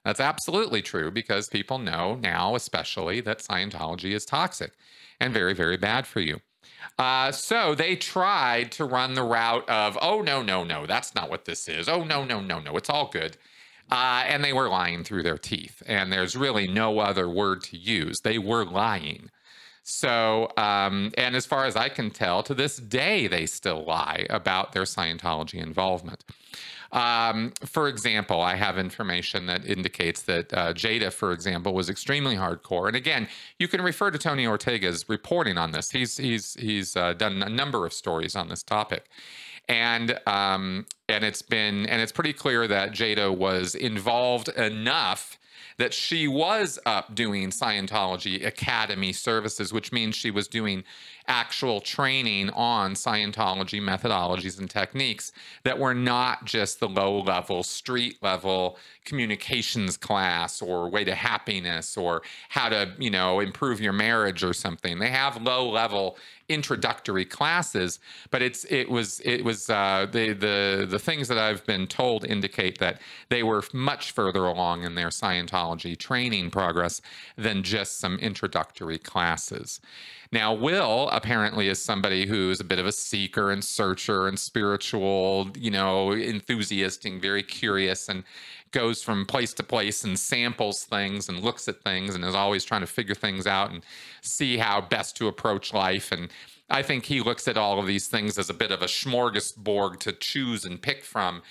That's 0.05 0.19
absolutely 0.19 0.83
true 0.83 1.09
because 1.09 1.49
people 1.49 1.79
know 1.79 2.15
now, 2.15 2.53
especially, 2.55 3.21
that 3.21 3.39
Scientology 3.39 4.11
is 4.11 4.23
toxic 4.23 4.73
and 5.19 5.33
very, 5.33 5.55
very 5.55 5.75
bad 5.75 6.05
for 6.05 6.19
you. 6.19 6.39
Uh, 6.99 7.31
so 7.31 7.73
they 7.73 7.95
tried 7.95 8.71
to 8.73 8.85
run 8.85 9.15
the 9.15 9.23
route 9.23 9.67
of, 9.67 9.97
oh, 9.99 10.21
no, 10.21 10.43
no, 10.43 10.63
no, 10.63 10.85
that's 10.85 11.15
not 11.15 11.29
what 11.29 11.45
this 11.45 11.67
is. 11.67 11.89
Oh, 11.89 12.03
no, 12.03 12.23
no, 12.23 12.39
no, 12.39 12.59
no, 12.59 12.77
it's 12.77 12.89
all 12.89 13.09
good. 13.09 13.35
Uh, 13.89 14.23
and 14.27 14.43
they 14.43 14.53
were 14.53 14.67
lying 14.67 15.03
through 15.03 15.23
their 15.23 15.37
teeth. 15.37 15.81
And 15.85 16.11
there's 16.11 16.35
really 16.35 16.67
no 16.67 16.99
other 16.99 17.29
word 17.29 17.63
to 17.63 17.77
use. 17.77 18.19
They 18.19 18.37
were 18.37 18.65
lying. 18.65 19.29
So, 19.83 20.51
um, 20.57 21.13
and 21.17 21.33
as 21.33 21.45
far 21.45 21.63
as 21.63 21.77
I 21.77 21.87
can 21.87 22.11
tell, 22.11 22.43
to 22.43 22.53
this 22.53 22.75
day, 22.75 23.27
they 23.27 23.45
still 23.45 23.85
lie 23.85 24.27
about 24.29 24.73
their 24.73 24.83
Scientology 24.83 25.63
involvement. 25.63 26.25
Um, 26.91 27.53
for 27.65 27.87
example, 27.87 28.41
I 28.41 28.55
have 28.55 28.77
information 28.77 29.45
that 29.47 29.65
indicates 29.65 30.23
that 30.23 30.53
uh, 30.53 30.73
Jada, 30.73 31.11
for 31.11 31.31
example, 31.31 31.73
was 31.73 31.89
extremely 31.89 32.35
hardcore. 32.35 32.87
And 32.87 32.95
again, 32.95 33.27
you 33.59 33.67
can 33.67 33.81
refer 33.81 34.11
to 34.11 34.17
Tony 34.17 34.45
Ortega's 34.45 35.07
reporting 35.07 35.57
on 35.57 35.71
this. 35.71 35.91
He's 35.91 36.17
he's 36.17 36.55
he's 36.55 36.95
uh, 36.95 37.13
done 37.13 37.43
a 37.43 37.49
number 37.49 37.85
of 37.85 37.93
stories 37.93 38.35
on 38.35 38.47
this 38.49 38.63
topic, 38.63 39.05
and 39.67 40.19
um, 40.25 40.85
and 41.09 41.23
it's 41.23 41.41
been 41.41 41.85
and 41.85 42.01
it's 42.01 42.11
pretty 42.11 42.33
clear 42.33 42.67
that 42.67 42.91
Jada 42.91 43.35
was 43.35 43.75
involved 43.75 44.49
enough 44.49 45.37
that 45.77 45.93
she 45.93 46.27
was 46.27 46.79
up 46.85 47.13
doing 47.13 47.49
Scientology 47.49 48.45
Academy 48.45 49.13
services, 49.13 49.71
which 49.71 49.91
means 49.91 50.15
she 50.15 50.31
was 50.31 50.47
doing 50.47 50.83
actual 51.27 51.81
training 51.81 52.49
on 52.51 52.93
Scientology 52.93 53.81
methodologies 53.81 54.57
and 54.57 54.69
techniques 54.69 55.31
that 55.63 55.77
were 55.77 55.93
not 55.93 56.45
just 56.45 56.79
the 56.79 56.89
low 56.89 57.19
level, 57.19 57.63
street 57.63 58.17
level 58.23 58.77
communications 59.05 59.97
class 59.97 60.61
or 60.61 60.89
way 60.89 61.03
to 61.03 61.13
happiness 61.13 61.95
or 61.95 62.23
how 62.49 62.69
to, 62.69 62.91
you 62.97 63.11
know, 63.11 63.39
improve 63.39 63.79
your 63.79 63.93
marriage 63.93 64.43
or 64.43 64.53
something. 64.53 64.97
They 64.99 65.09
have 65.09 65.41
low 65.41 65.69
level 65.69 66.17
introductory 66.49 67.25
classes, 67.25 67.99
but 68.31 68.41
it's 68.41 68.65
it 68.65 68.89
was 68.89 69.19
it 69.25 69.43
was 69.43 69.69
uh, 69.69 70.07
the 70.11 70.33
the 70.33 70.87
the 70.89 70.99
things 70.99 71.27
that 71.27 71.37
I've 71.37 71.65
been 71.65 71.87
told 71.87 72.25
indicate 72.25 72.79
that 72.79 73.01
they 73.29 73.43
were 73.43 73.63
much 73.73 74.11
further 74.11 74.45
along 74.45 74.83
in 74.83 74.95
their 74.95 75.09
Scientology 75.09 75.97
training 75.97 76.51
progress 76.51 77.01
than 77.35 77.63
just 77.63 77.99
some 77.99 78.17
introductory 78.19 78.97
classes. 78.97 79.81
Now, 80.31 80.53
Will 80.53 81.09
apparently 81.09 81.69
is 81.69 81.81
somebody 81.81 82.25
who's 82.25 82.59
a 82.59 82.65
bit 82.65 82.79
of 82.79 82.85
a 82.85 82.91
seeker 82.91 83.49
and 83.49 83.63
searcher 83.63 84.27
and 84.27 84.37
spiritual, 84.37 85.49
you 85.55 85.71
know, 85.71 86.11
enthusiast 86.11 87.05
and 87.05 87.21
very 87.21 87.43
curious 87.43 88.09
and 88.09 88.25
goes 88.77 89.01
from 89.01 89.25
place 89.25 89.55
to 89.55 89.63
place 89.63 90.03
and 90.03 90.19
samples 90.19 90.83
things 90.83 91.29
and 91.29 91.43
looks 91.43 91.67
at 91.67 91.81
things 91.81 92.13
and 92.13 92.23
is 92.23 92.35
always 92.35 92.63
trying 92.63 92.81
to 92.81 92.85
figure 92.85 93.15
things 93.15 93.47
out 93.47 93.71
and 93.71 93.83
see 94.21 94.57
how 94.57 94.79
best 94.79 95.17
to 95.17 95.27
approach 95.27 95.73
life. 95.73 96.11
And 96.11 96.29
I 96.69 96.83
think 96.83 97.05
he 97.05 97.21
looks 97.21 97.47
at 97.47 97.57
all 97.57 97.79
of 97.79 97.87
these 97.87 98.07
things 98.07 98.37
as 98.37 98.51
a 98.51 98.53
bit 98.53 98.71
of 98.71 98.83
a 98.83 98.85
smorgasbord 98.85 99.97
to 100.01 100.11
choose 100.11 100.63
and 100.63 100.79
pick 100.79 101.03
from. 101.03 101.41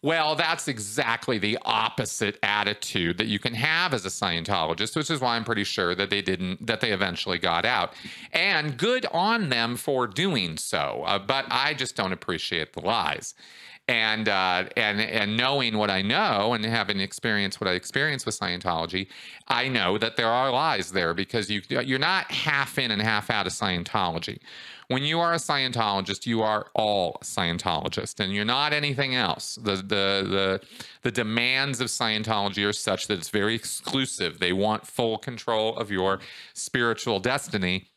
Well, 0.00 0.36
that's 0.36 0.68
exactly 0.68 1.36
the 1.36 1.58
opposite 1.66 2.38
attitude 2.42 3.18
that 3.18 3.26
you 3.26 3.38
can 3.38 3.52
have 3.52 3.92
as 3.92 4.06
a 4.06 4.08
Scientologist, 4.08 4.96
which 4.96 5.10
is 5.10 5.20
why 5.20 5.36
I'm 5.36 5.44
pretty 5.44 5.64
sure 5.64 5.94
that 5.94 6.08
they 6.08 6.22
didn't, 6.22 6.66
that 6.66 6.80
they 6.80 6.92
eventually 6.92 7.36
got 7.36 7.66
out. 7.66 7.92
And 8.32 8.78
good 8.78 9.04
on 9.12 9.50
them 9.50 9.76
for 9.76 10.06
doing 10.06 10.56
so. 10.56 11.02
Uh, 11.04 11.18
but 11.18 11.44
I 11.50 11.74
just 11.74 11.94
don't 11.94 12.14
appreciate 12.14 12.72
the 12.72 12.80
lies 12.80 13.34
and 13.90 14.28
uh, 14.28 14.64
and 14.76 15.00
and 15.00 15.36
knowing 15.36 15.76
what 15.76 15.90
I 15.90 16.00
know 16.00 16.54
and 16.54 16.64
having 16.64 17.00
experienced 17.00 17.60
what 17.60 17.68
I 17.68 17.72
experienced 17.72 18.24
with 18.24 18.38
Scientology, 18.38 19.08
I 19.48 19.66
know 19.68 19.98
that 19.98 20.16
there 20.16 20.28
are 20.28 20.52
lies 20.52 20.92
there 20.92 21.12
because 21.12 21.50
you 21.50 21.60
you're 21.68 21.98
not 21.98 22.30
half 22.30 22.78
in 22.78 22.92
and 22.92 23.02
half 23.02 23.30
out 23.30 23.48
of 23.48 23.52
Scientology. 23.52 24.38
When 24.86 25.02
you 25.02 25.18
are 25.18 25.32
a 25.32 25.38
Scientologist, 25.38 26.24
you 26.24 26.40
are 26.42 26.68
all 26.74 27.18
Scientologist, 27.22 28.20
and 28.20 28.32
you're 28.32 28.44
not 28.44 28.72
anything 28.72 29.16
else. 29.16 29.56
The 29.56 29.76
the 29.76 30.24
the 30.36 30.60
the 31.02 31.10
demands 31.10 31.80
of 31.80 31.88
Scientology 31.88 32.64
are 32.68 32.72
such 32.72 33.08
that 33.08 33.18
it's 33.18 33.30
very 33.30 33.56
exclusive. 33.56 34.38
They 34.38 34.52
want 34.52 34.86
full 34.86 35.18
control 35.18 35.76
of 35.76 35.90
your 35.90 36.20
spiritual 36.54 37.18
destiny 37.18 37.89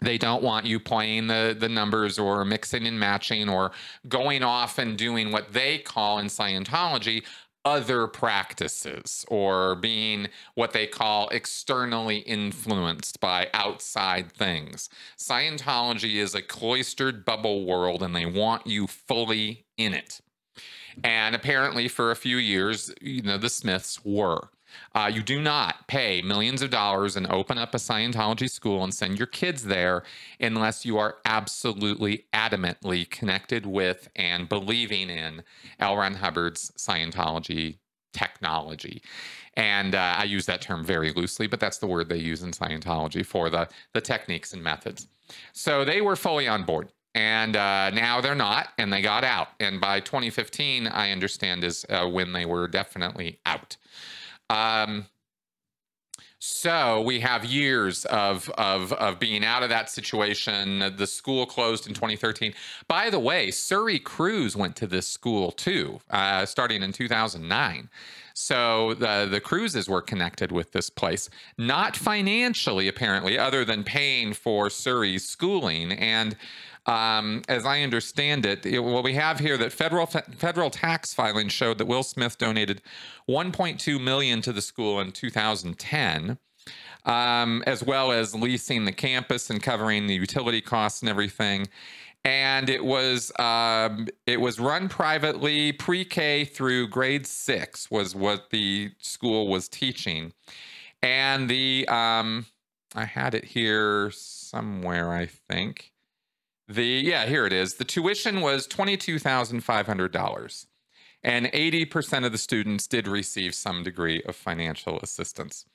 they 0.00 0.18
don't 0.18 0.42
want 0.42 0.66
you 0.66 0.80
playing 0.80 1.26
the 1.26 1.56
the 1.58 1.68
numbers 1.68 2.18
or 2.18 2.44
mixing 2.44 2.86
and 2.86 2.98
matching 2.98 3.48
or 3.48 3.72
going 4.08 4.42
off 4.42 4.78
and 4.78 4.96
doing 4.96 5.30
what 5.30 5.52
they 5.52 5.78
call 5.78 6.18
in 6.18 6.26
Scientology 6.26 7.22
other 7.64 8.06
practices 8.06 9.24
or 9.28 9.74
being 9.74 10.28
what 10.54 10.72
they 10.72 10.86
call 10.86 11.28
externally 11.28 12.18
influenced 12.18 13.20
by 13.20 13.48
outside 13.52 14.32
things. 14.32 14.88
Scientology 15.18 16.14
is 16.14 16.34
a 16.34 16.42
cloistered 16.42 17.24
bubble 17.24 17.66
world 17.66 18.02
and 18.02 18.16
they 18.16 18.26
want 18.26 18.66
you 18.66 18.86
fully 18.86 19.66
in 19.76 19.92
it. 19.92 20.20
And 21.04 21.34
apparently, 21.34 21.86
for 21.86 22.10
a 22.10 22.16
few 22.16 22.36
years, 22.36 22.92
you 23.00 23.22
know, 23.22 23.38
the 23.38 23.48
Smiths 23.48 24.04
were. 24.04 24.48
Uh, 24.94 25.10
you 25.12 25.22
do 25.22 25.40
not 25.40 25.86
pay 25.86 26.22
millions 26.22 26.62
of 26.62 26.70
dollars 26.70 27.16
and 27.16 27.26
open 27.28 27.58
up 27.58 27.74
a 27.74 27.78
Scientology 27.78 28.50
school 28.50 28.82
and 28.82 28.94
send 28.94 29.18
your 29.18 29.26
kids 29.26 29.64
there 29.64 30.02
unless 30.40 30.84
you 30.84 30.98
are 30.98 31.16
absolutely 31.24 32.26
adamantly 32.32 33.08
connected 33.08 33.66
with 33.66 34.08
and 34.16 34.48
believing 34.48 35.10
in 35.10 35.42
L. 35.78 35.96
Ron 35.96 36.14
Hubbard's 36.14 36.70
Scientology 36.76 37.78
technology. 38.12 39.02
And 39.54 39.94
uh, 39.94 40.16
I 40.18 40.24
use 40.24 40.46
that 40.46 40.60
term 40.60 40.84
very 40.84 41.12
loosely, 41.12 41.46
but 41.46 41.60
that's 41.60 41.78
the 41.78 41.86
word 41.86 42.08
they 42.08 42.18
use 42.18 42.42
in 42.42 42.52
Scientology 42.52 43.24
for 43.24 43.50
the, 43.50 43.68
the 43.92 44.00
techniques 44.00 44.52
and 44.52 44.62
methods. 44.62 45.08
So 45.52 45.84
they 45.84 46.00
were 46.00 46.16
fully 46.16 46.48
on 46.48 46.64
board. 46.64 46.88
And 47.14 47.56
uh, 47.56 47.90
now 47.90 48.20
they're 48.20 48.36
not, 48.36 48.68
and 48.78 48.92
they 48.92 49.02
got 49.02 49.24
out. 49.24 49.48
And 49.58 49.80
by 49.80 50.00
2015, 50.00 50.86
I 50.86 51.10
understand 51.10 51.64
is 51.64 51.84
uh, 51.88 52.06
when 52.06 52.32
they 52.32 52.46
were 52.46 52.68
definitely 52.68 53.40
out. 53.44 53.76
Um, 54.50 55.06
so 56.42 57.02
we 57.02 57.20
have 57.20 57.44
years 57.44 58.06
of, 58.06 58.50
of, 58.56 58.92
of 58.94 59.18
being 59.18 59.44
out 59.44 59.62
of 59.62 59.68
that 59.68 59.90
situation. 59.90 60.94
The 60.96 61.06
school 61.06 61.44
closed 61.46 61.86
in 61.86 61.94
2013. 61.94 62.54
By 62.88 63.10
the 63.10 63.18
way, 63.18 63.48
Suri 63.48 64.02
Cruise 64.02 64.56
went 64.56 64.74
to 64.76 64.86
this 64.86 65.06
school 65.06 65.52
too, 65.52 66.00
uh, 66.10 66.46
starting 66.46 66.82
in 66.82 66.92
2009. 66.92 67.90
So 68.32 68.94
the 68.94 69.28
the 69.30 69.40
Cruises 69.40 69.86
were 69.86 70.00
connected 70.00 70.50
with 70.50 70.72
this 70.72 70.88
place, 70.88 71.28
not 71.58 71.94
financially 71.94 72.88
apparently, 72.88 73.38
other 73.38 73.66
than 73.66 73.84
paying 73.84 74.32
for 74.32 74.68
Suri's 74.68 75.28
schooling 75.28 75.92
and 75.92 76.36
um, 76.86 77.42
as 77.48 77.66
I 77.66 77.82
understand 77.82 78.46
it, 78.46 78.64
it, 78.64 78.80
what 78.80 79.04
we 79.04 79.14
have 79.14 79.38
here 79.38 79.56
that 79.58 79.72
federal 79.72 80.06
federal 80.06 80.70
tax 80.70 81.12
filing 81.12 81.48
showed 81.48 81.78
that 81.78 81.86
Will 81.86 82.02
Smith 82.02 82.38
donated 82.38 82.82
1.2 83.28 84.00
million 84.00 84.40
to 84.42 84.52
the 84.52 84.62
school 84.62 85.00
in 85.00 85.12
2010. 85.12 86.38
Um, 87.06 87.64
as 87.66 87.82
well 87.82 88.12
as 88.12 88.34
leasing 88.34 88.84
the 88.84 88.92
campus 88.92 89.48
and 89.48 89.62
covering 89.62 90.06
the 90.06 90.14
utility 90.14 90.60
costs 90.60 91.00
and 91.00 91.08
everything. 91.08 91.66
And 92.26 92.68
it 92.68 92.84
was 92.84 93.32
um, 93.38 94.08
it 94.26 94.38
was 94.38 94.60
run 94.60 94.90
privately, 94.90 95.72
pre-K 95.72 96.44
through 96.44 96.88
grade 96.88 97.26
six 97.26 97.90
was 97.90 98.14
what 98.14 98.50
the 98.50 98.90
school 98.98 99.48
was 99.48 99.70
teaching, 99.70 100.34
and 101.02 101.48
the 101.48 101.88
um, 101.88 102.44
I 102.94 103.06
had 103.06 103.34
it 103.34 103.46
here 103.46 104.10
somewhere, 104.10 105.12
I 105.12 105.26
think. 105.26 105.92
The 106.70 106.84
yeah, 106.84 107.26
here 107.26 107.46
it 107.46 107.52
is. 107.52 107.74
The 107.74 107.84
tuition 107.84 108.40
was 108.40 108.68
$22,500 108.68 110.66
and 111.24 111.46
80% 111.46 112.24
of 112.24 112.30
the 112.30 112.38
students 112.38 112.86
did 112.86 113.08
receive 113.08 113.56
some 113.56 113.82
degree 113.82 114.22
of 114.22 114.36
financial 114.36 115.00
assistance. 115.00 115.66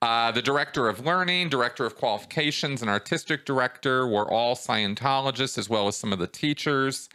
Uh, 0.00 0.30
the 0.30 0.40
director 0.40 0.88
of 0.88 1.04
learning, 1.04 1.48
director 1.48 1.84
of 1.84 1.96
qualifications, 1.96 2.82
and 2.82 2.88
artistic 2.88 3.44
director 3.44 4.06
were 4.06 4.30
all 4.32 4.54
Scientologists, 4.54 5.58
as 5.58 5.68
well 5.68 5.88
as 5.88 5.96
some 5.96 6.12
of 6.12 6.20
the 6.20 6.28
teachers. 6.28 7.08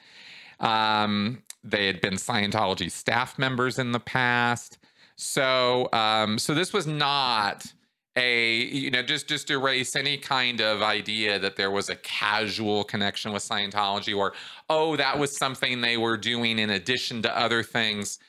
Um, 0.59 1.43
they 1.63 1.87
had 1.87 2.01
been 2.01 2.15
Scientology 2.15 2.91
staff 2.91 3.39
members 3.39 3.79
in 3.79 3.93
the 3.93 4.01
past. 4.01 4.79
So, 5.15 5.87
um, 5.93 6.37
so 6.37 6.53
this 6.53 6.73
was 6.73 6.85
not 6.85 7.71
a 8.15 8.55
you 8.65 8.91
know 8.91 9.01
just 9.01 9.27
just 9.27 9.49
erase 9.49 9.95
any 9.95 10.17
kind 10.17 10.61
of 10.61 10.81
idea 10.81 11.39
that 11.39 11.55
there 11.55 11.71
was 11.71 11.89
a 11.89 11.95
casual 11.97 12.83
connection 12.83 13.33
with 13.33 13.47
Scientology 13.47 14.15
or 14.15 14.33
oh 14.69 14.95
that 14.95 15.17
was 15.17 15.35
something 15.37 15.81
they 15.81 15.97
were 15.97 16.17
doing 16.17 16.59
in 16.59 16.69
addition 16.69 17.21
to 17.21 17.37
other 17.37 17.63
things 17.63 18.19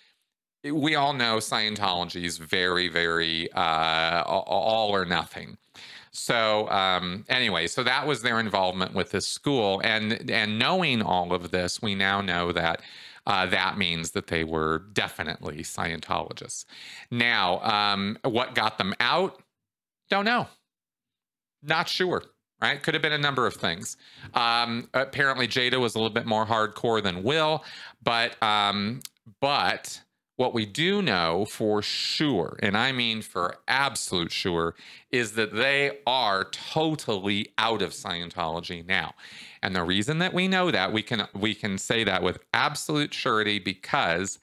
we 0.65 0.95
all 0.95 1.13
know 1.13 1.37
Scientology 1.37 2.25
is 2.25 2.39
very 2.39 2.89
very 2.89 3.53
uh, 3.53 4.23
all 4.23 4.95
or 4.95 5.05
nothing 5.05 5.59
so 6.13 6.69
um, 6.71 7.25
anyway 7.29 7.67
so 7.67 7.83
that 7.83 8.07
was 8.07 8.23
their 8.23 8.41
involvement 8.41 8.95
with 8.95 9.11
this 9.11 9.29
school 9.29 9.83
and 9.85 10.31
and 10.31 10.59
knowing 10.59 11.03
all 11.03 11.35
of 11.35 11.51
this 11.51 11.83
we 11.83 11.95
now 11.95 12.23
know 12.23 12.53
that 12.53 12.81
uh, 13.27 13.47
that 13.47 13.79
means 13.79 14.11
that 14.11 14.27
they 14.27 14.45
were 14.45 14.85
definitely 14.93 15.63
Scientologists. 15.63 16.67
Now, 17.11 17.61
um, 17.61 18.19
what 18.23 18.55
got 18.55 18.77
them 18.77 18.93
out? 19.01 19.43
Don't 20.11 20.25
know. 20.25 20.49
Not 21.63 21.89
sure. 21.89 22.25
Right? 22.61 22.83
Could 22.83 22.95
have 22.95 23.03
been 23.03 23.13
a 23.13 23.19
number 23.19 23.47
of 23.47 23.55
things. 23.55 23.97
Um, 24.33 24.89
apparently, 24.95 25.47
Jada 25.47 25.79
was 25.79 25.95
a 25.95 25.99
little 25.99 26.15
bit 26.15 26.25
more 26.25 26.47
hardcore 26.47 27.03
than 27.03 27.23
Will, 27.23 27.65
but 28.03 28.43
um, 28.43 29.01
but 29.41 30.01
what 30.37 30.55
we 30.55 30.67
do 30.67 31.01
know 31.03 31.45
for 31.45 31.83
sure, 31.83 32.59
and 32.63 32.77
I 32.77 32.93
mean 32.93 33.23
for 33.23 33.59
absolute 33.69 34.33
sure, 34.33 34.75
is 35.11 35.33
that 35.33 35.55
they 35.55 35.99
are 36.07 36.45
totally 36.45 37.53
out 37.59 37.83
of 37.83 37.91
Scientology 37.91 38.87
now. 38.87 39.15
And 39.63 39.77
the 39.77 39.85
reason 39.85 40.19
that 40.19 40.33
we 40.33 40.49
know 40.49 40.71
that 40.71 40.93
we 40.93 41.03
can 41.03 41.29
we 41.35 41.55
can 41.55 41.79
say 41.79 42.03
that 42.05 42.23
with 42.23 42.39
absolute 42.53 43.15
surety 43.15 43.59
because 43.59 44.39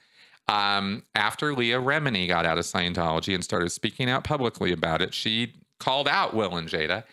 um, 0.48 1.02
after 1.14 1.54
Leah 1.54 1.80
Remini 1.80 2.26
got 2.26 2.46
out 2.46 2.58
of 2.58 2.64
Scientology 2.64 3.34
and 3.34 3.44
started 3.44 3.70
speaking 3.70 4.10
out 4.10 4.24
publicly 4.24 4.72
about 4.72 5.00
it, 5.00 5.14
she 5.14 5.54
called 5.78 6.08
out 6.08 6.34
Will 6.34 6.56
and 6.56 6.68
Jada 6.68 7.04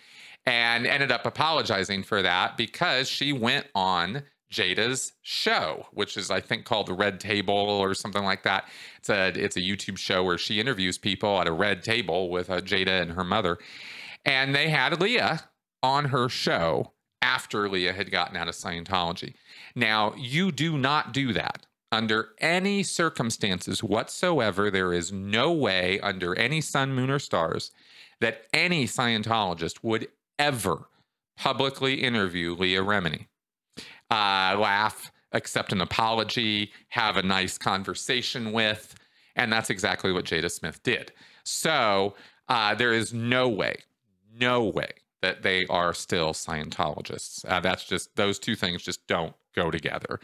and 0.46 0.88
ended 0.88 1.12
up 1.12 1.26
apologizing 1.26 2.04
for 2.04 2.22
that 2.22 2.58
because 2.58 3.08
she 3.08 3.34
went 3.34 3.68
on 3.76 4.24
Jada's 4.52 5.14
show, 5.22 5.86
which 5.92 6.18
is 6.18 6.32
I 6.32 6.42
think 6.42 6.66
called 6.66 6.88
the 6.88 6.94
Red 6.94 7.20
Table 7.20 7.54
or 7.54 7.94
something 7.94 8.24
like 8.24 8.44
that. 8.44 8.68
It's 8.98 9.10
a 9.10 9.28
it's 9.28 9.58
a 9.58 9.62
YouTube 9.62 9.98
show 9.98 10.24
where 10.24 10.38
she 10.38 10.60
interviews 10.60 10.98
people 10.98 11.40
at 11.40 11.48
a 11.48 11.52
red 11.52 11.84
table 11.84 12.30
with 12.30 12.50
uh, 12.50 12.62
Jada 12.62 13.02
and 13.02 13.12
her 13.12 13.24
mother, 13.24 13.60
and 14.26 14.56
they 14.56 14.70
had 14.70 15.00
Leah 15.00 15.42
on 15.84 16.06
her 16.06 16.30
show 16.30 16.94
after 17.22 17.70
Leah 17.70 17.94
had 17.94 18.10
gotten 18.10 18.38
out 18.38 18.48
of 18.48 18.56
Scientology. 18.56 19.36
Now 19.76 20.14
you 20.18 20.52
do 20.52 20.78
not 20.78 21.14
do 21.14 21.32
that 21.34 21.68
under 21.92 22.30
any 22.40 22.84
circumstances 22.84 23.84
whatsoever, 23.84 24.70
there 24.70 24.94
is 24.94 25.12
no 25.12 25.52
way 25.52 26.00
under 26.02 26.36
any 26.36 26.62
sun, 26.62 26.94
moon, 26.94 27.10
or 27.10 27.20
stars 27.20 27.72
that 28.22 28.44
any 28.54 28.86
Scientologist 28.86 29.84
would 29.84 30.08
ever 30.38 30.88
publicly 31.38 31.96
interview 31.96 32.54
Leah 32.54 32.84
Remini. 32.84 33.28
Uh, 34.12 34.56
laugh, 34.60 35.12
accept 35.32 35.72
an 35.72 35.82
apology, 35.82 36.72
have 36.90 37.18
a 37.18 37.24
nice 37.24 37.58
conversation 37.58 38.52
with. 38.52 38.96
And 39.36 39.52
that's 39.52 39.70
exactly 39.70 40.12
what 40.12 40.26
Jada 40.26 40.52
Smith 40.52 40.84
did. 40.84 41.12
So 41.44 42.16
uh, 42.50 42.76
there 42.76 42.94
is 42.94 43.14
no 43.14 43.48
way, 43.48 43.78
no 44.38 44.64
way 44.64 44.90
that 45.22 45.42
they 45.42 45.66
are 45.68 45.94
still 45.94 46.34
Scientologists. 46.34 47.46
Uh, 47.48 47.60
that's 47.60 47.84
just 47.86 48.16
those 48.16 48.40
two 48.40 48.56
things 48.56 48.84
just 48.84 49.06
don't 49.08 49.34
go 49.56 49.72
together. 49.72 50.20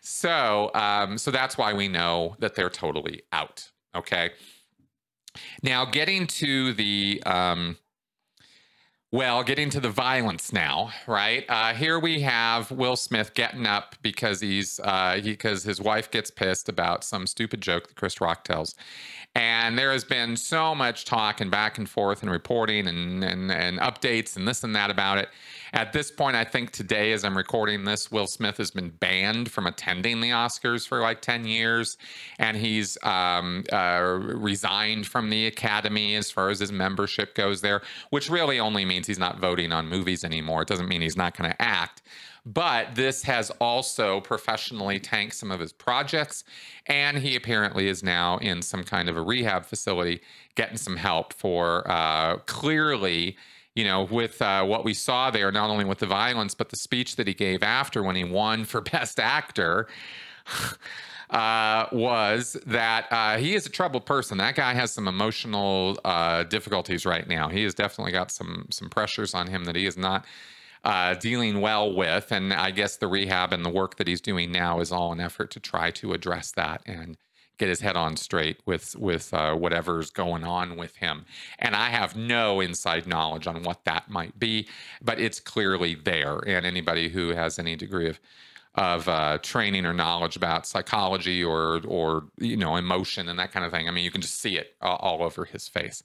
So, 0.00 0.70
um, 0.74 1.18
so 1.18 1.30
that's 1.30 1.56
why 1.56 1.72
we 1.72 1.88
know 1.88 2.36
that 2.38 2.54
they're 2.54 2.70
totally 2.70 3.22
out. 3.32 3.70
Okay. 3.94 4.30
Now, 5.62 5.84
getting 5.84 6.26
to 6.26 6.72
the 6.72 7.22
um, 7.24 7.76
well, 9.12 9.42
getting 9.42 9.70
to 9.70 9.80
the 9.80 9.90
violence 9.90 10.52
now, 10.52 10.90
right? 11.06 11.44
Uh, 11.48 11.74
here 11.74 11.98
we 11.98 12.20
have 12.20 12.70
Will 12.70 12.94
Smith 12.94 13.34
getting 13.34 13.66
up 13.66 13.96
because 14.02 14.40
he's 14.40 14.78
uh, 14.80 15.20
because 15.22 15.64
his 15.64 15.80
wife 15.80 16.10
gets 16.10 16.30
pissed 16.30 16.68
about 16.68 17.02
some 17.02 17.26
stupid 17.26 17.60
joke 17.60 17.88
that 17.88 17.96
Chris 17.96 18.20
Rock 18.20 18.44
tells, 18.44 18.76
and 19.34 19.76
there 19.76 19.90
has 19.90 20.04
been 20.04 20.36
so 20.36 20.76
much 20.76 21.04
talk 21.04 21.40
and 21.40 21.50
back 21.50 21.76
and 21.76 21.88
forth 21.88 22.22
and 22.22 22.30
reporting 22.30 22.86
and, 22.86 23.24
and, 23.24 23.50
and 23.50 23.80
updates 23.80 24.36
and 24.36 24.46
this 24.46 24.62
and 24.62 24.76
that 24.76 24.90
about 24.90 25.18
it. 25.18 25.28
At 25.72 25.92
this 25.92 26.10
point, 26.10 26.36
I 26.36 26.44
think 26.44 26.72
today, 26.72 27.12
as 27.12 27.24
I'm 27.24 27.36
recording 27.36 27.84
this, 27.84 28.10
Will 28.10 28.26
Smith 28.26 28.56
has 28.56 28.70
been 28.70 28.90
banned 28.90 29.50
from 29.50 29.66
attending 29.66 30.20
the 30.20 30.30
Oscars 30.30 30.86
for 30.86 31.00
like 31.00 31.20
10 31.20 31.44
years. 31.46 31.96
And 32.38 32.56
he's 32.56 32.98
um, 33.02 33.64
uh, 33.72 34.18
resigned 34.20 35.06
from 35.06 35.30
the 35.30 35.46
Academy 35.46 36.16
as 36.16 36.30
far 36.30 36.50
as 36.50 36.60
his 36.60 36.72
membership 36.72 37.34
goes 37.34 37.60
there, 37.60 37.82
which 38.10 38.28
really 38.28 38.58
only 38.58 38.84
means 38.84 39.06
he's 39.06 39.18
not 39.18 39.38
voting 39.38 39.72
on 39.72 39.88
movies 39.88 40.24
anymore. 40.24 40.62
It 40.62 40.68
doesn't 40.68 40.88
mean 40.88 41.02
he's 41.02 41.16
not 41.16 41.36
going 41.36 41.50
to 41.50 41.62
act. 41.62 42.02
But 42.46 42.94
this 42.94 43.22
has 43.24 43.50
also 43.60 44.20
professionally 44.20 44.98
tanked 44.98 45.36
some 45.36 45.50
of 45.50 45.60
his 45.60 45.72
projects. 45.72 46.42
And 46.86 47.18
he 47.18 47.36
apparently 47.36 47.86
is 47.86 48.02
now 48.02 48.38
in 48.38 48.62
some 48.62 48.82
kind 48.82 49.08
of 49.08 49.16
a 49.16 49.22
rehab 49.22 49.66
facility 49.66 50.20
getting 50.54 50.78
some 50.78 50.96
help 50.96 51.32
for 51.32 51.88
uh, 51.90 52.38
clearly 52.46 53.36
you 53.74 53.84
know, 53.84 54.04
with 54.04 54.40
uh, 54.42 54.64
what 54.64 54.84
we 54.84 54.94
saw 54.94 55.30
there, 55.30 55.50
not 55.52 55.70
only 55.70 55.84
with 55.84 55.98
the 55.98 56.06
violence, 56.06 56.54
but 56.54 56.70
the 56.70 56.76
speech 56.76 57.16
that 57.16 57.26
he 57.26 57.34
gave 57.34 57.62
after 57.62 58.02
when 58.02 58.16
he 58.16 58.24
won 58.24 58.64
for 58.64 58.80
Best 58.92 59.18
Actor. 59.18 59.88
Uh, 61.30 61.86
was 61.92 62.56
that 62.66 63.06
uh, 63.12 63.36
he 63.38 63.54
is 63.54 63.64
a 63.64 63.68
troubled 63.68 64.04
person. 64.04 64.36
That 64.38 64.56
guy 64.56 64.74
has 64.74 64.90
some 64.90 65.06
emotional 65.06 65.96
uh, 66.04 66.42
difficulties 66.42 67.06
right 67.06 67.24
now. 67.28 67.48
He 67.48 67.62
has 67.62 67.72
definitely 67.72 68.10
got 68.10 68.32
some 68.32 68.66
some 68.70 68.90
pressures 68.90 69.32
on 69.32 69.46
him 69.46 69.62
that 69.66 69.76
he 69.76 69.86
is 69.86 69.96
not 69.96 70.26
uh, 70.84 71.14
dealing 71.14 71.60
well 71.60 71.94
with. 71.94 72.32
And 72.32 72.52
I 72.52 72.70
guess 72.70 72.96
the 72.96 73.06
rehab 73.06 73.52
and 73.52 73.64
the 73.64 73.70
work 73.70 73.96
that 73.98 74.08
he's 74.08 74.20
doing 74.20 74.50
now 74.50 74.80
is 74.80 74.90
all 74.90 75.12
an 75.12 75.20
effort 75.20 75.50
to 75.52 75.60
try 75.60 75.90
to 75.92 76.12
address 76.12 76.52
that 76.52 76.82
and 76.86 77.16
get 77.60 77.68
his 77.68 77.80
head 77.82 77.94
on 77.94 78.16
straight 78.16 78.58
with 78.64 78.96
with 78.96 79.32
uh, 79.34 79.54
whatever's 79.54 80.10
going 80.10 80.42
on 80.44 80.76
with 80.76 80.96
him. 80.96 81.26
And 81.58 81.76
I 81.76 81.90
have 81.90 82.16
no 82.16 82.60
inside 82.60 83.06
knowledge 83.06 83.46
on 83.46 83.62
what 83.62 83.84
that 83.84 84.08
might 84.08 84.38
be, 84.38 84.66
but 85.02 85.20
it's 85.20 85.38
clearly 85.38 85.94
there. 85.94 86.38
And 86.46 86.64
anybody 86.64 87.10
who 87.10 87.28
has 87.28 87.58
any 87.58 87.76
degree 87.76 88.08
of 88.08 88.18
of 88.76 89.08
uh, 89.08 89.38
training 89.38 89.84
or 89.84 89.92
knowledge 89.92 90.36
about 90.36 90.64
psychology 90.64 91.42
or 91.42 91.80
or 91.88 92.24
you 92.38 92.56
know 92.56 92.76
emotion 92.76 93.28
and 93.28 93.38
that 93.38 93.50
kind 93.50 93.66
of 93.66 93.72
thing. 93.72 93.88
I 93.88 93.90
mean, 93.90 94.04
you 94.04 94.12
can 94.12 94.20
just 94.20 94.40
see 94.40 94.56
it 94.56 94.76
all, 94.80 94.96
all 94.96 95.22
over 95.24 95.44
his 95.44 95.66
face. 95.66 96.02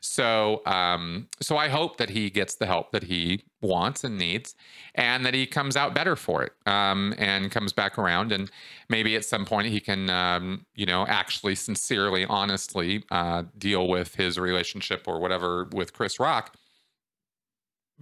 So 0.00 0.62
um, 0.66 1.28
so 1.40 1.56
I 1.56 1.68
hope 1.68 1.96
that 1.98 2.10
he 2.10 2.28
gets 2.28 2.56
the 2.56 2.66
help 2.66 2.90
that 2.90 3.04
he 3.04 3.44
wants 3.60 4.02
and 4.02 4.18
needs, 4.18 4.56
and 4.96 5.24
that 5.24 5.34
he 5.34 5.46
comes 5.46 5.76
out 5.76 5.94
better 5.94 6.16
for 6.16 6.42
it 6.42 6.52
um, 6.66 7.14
and 7.18 7.52
comes 7.52 7.72
back 7.72 7.98
around. 7.98 8.32
And 8.32 8.50
maybe 8.88 9.14
at 9.14 9.24
some 9.24 9.44
point 9.44 9.68
he 9.68 9.78
can 9.78 10.10
um, 10.10 10.66
you 10.74 10.86
know 10.86 11.06
actually 11.06 11.54
sincerely, 11.54 12.24
honestly 12.24 13.04
uh, 13.12 13.44
deal 13.56 13.86
with 13.86 14.16
his 14.16 14.38
relationship 14.38 15.04
or 15.06 15.20
whatever 15.20 15.68
with 15.72 15.92
Chris 15.92 16.18
Rock. 16.18 16.56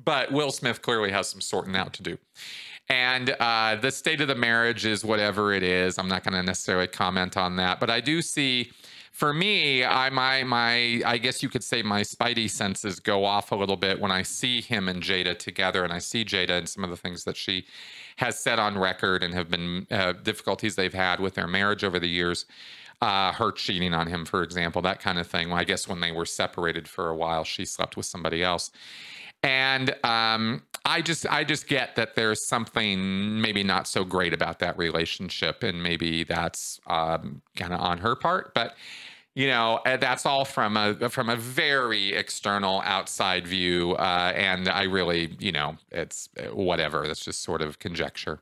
But 0.02 0.31
Will 0.31 0.50
Smith 0.50 0.83
clearly 0.83 1.11
has 1.11 1.29
some 1.29 1.40
sorting 1.40 1.76
out 1.76 1.94
to 1.94 2.02
do. 2.02 2.18
And 2.88 3.31
uh, 3.40 3.77
the 3.77 3.90
state 3.90 4.20
of 4.20 4.29
the 4.29 4.35
marriage 4.37 4.87
is 4.87 5.05
whatever 5.05 5.53
it 5.53 5.62
is. 5.62 5.99
I'm 5.99 6.09
not 6.09 6.22
going 6.22 6.35
to 6.35 6.42
necessarily 6.42 6.87
comment 6.87 7.37
on 7.37 7.57
that, 7.57 7.81
but 7.81 7.90
I 7.90 8.01
do 8.01 8.22
see. 8.22 8.72
For 9.11 9.33
me, 9.33 9.83
I 9.83 10.11
my 10.11 10.44
my 10.44 11.01
I 11.07 11.16
guess 11.16 11.42
you 11.42 11.49
could 11.49 11.64
say 11.64 11.83
my 11.83 12.03
spidey 12.03 12.51
senses 12.51 13.01
go 13.01 13.25
off 13.25 13.51
a 13.51 13.55
little 13.55 13.77
bit 13.77 13.99
when 13.99 14.12
I 14.12 14.22
see 14.22 14.61
him 14.61 14.90
and 14.90 15.03
Jada 15.03 15.38
together, 15.38 15.85
and 15.85 15.92
I 15.92 16.01
see 16.01 16.22
Jada 16.22 16.59
and 16.59 16.68
some 16.68 16.85
of 16.85 16.90
the 16.90 16.99
things 16.99 17.25
that 17.25 17.35
she 17.37 17.64
has 18.16 18.38
said 18.38 18.59
on 18.59 18.77
record 18.79 19.22
and 19.22 19.33
have 19.33 19.51
been 19.51 19.87
uh, 19.90 20.12
difficulties 20.12 20.77
they've 20.77 20.92
had 20.92 21.18
with 21.18 21.35
their 21.35 21.46
marriage 21.46 21.83
over 21.83 21.99
the 21.99 22.09
years. 22.09 22.44
Uh, 23.01 23.33
her 23.33 23.53
cheating 23.53 23.94
on 23.94 24.07
him, 24.07 24.25
for 24.25 24.42
example, 24.42 24.83
that 24.83 25.01
kind 25.01 25.18
of 25.18 25.27
thing. 25.27 25.49
Well, 25.49 25.59
I 25.59 25.64
guess 25.64 25.88
when 25.88 26.01
they 26.01 26.12
were 26.12 26.25
separated 26.27 26.87
for 26.87 27.09
a 27.09 27.16
while, 27.16 27.44
she 27.44 27.64
slept 27.64 27.96
with 27.96 28.07
somebody 28.07 28.42
else. 28.42 28.70
And 29.42 29.94
um, 30.05 30.62
I 30.87 31.03
just 31.03 31.27
I 31.27 31.42
just 31.42 31.66
get 31.66 31.96
that 31.96 32.14
there's 32.14 32.46
something 32.46 33.40
maybe 33.40 33.64
not 33.64 33.88
so 33.88 34.05
great 34.05 34.33
about 34.33 34.61
that 34.61 34.79
relationship, 34.79 35.64
and 35.64 35.83
maybe 35.83 36.22
that's 36.22 36.81
um, 36.87 37.42
kind 37.57 37.75
of 37.75 37.81
on 37.81 37.99
her 37.99 38.14
part, 38.14 38.55
but 38.55 38.77
you 39.35 39.49
know 39.49 39.81
uh, 39.85 39.96
that's 39.96 40.25
all 40.25 40.44
from 40.44 40.77
a 40.77 41.09
from 41.11 41.29
a 41.29 41.37
very 41.37 42.12
external 42.14 42.81
outside 42.85 43.46
view 43.46 43.92
uh, 43.92 44.33
and 44.35 44.66
i 44.68 44.83
really 44.83 45.37
you 45.38 45.53
know 45.53 45.77
it's 45.92 46.31
uh, 46.38 46.55
whatever 46.55 47.07
that's 47.07 47.25
just 47.25 47.42
sort 47.42 47.61
of 47.61 47.79
conjecture 47.79 48.40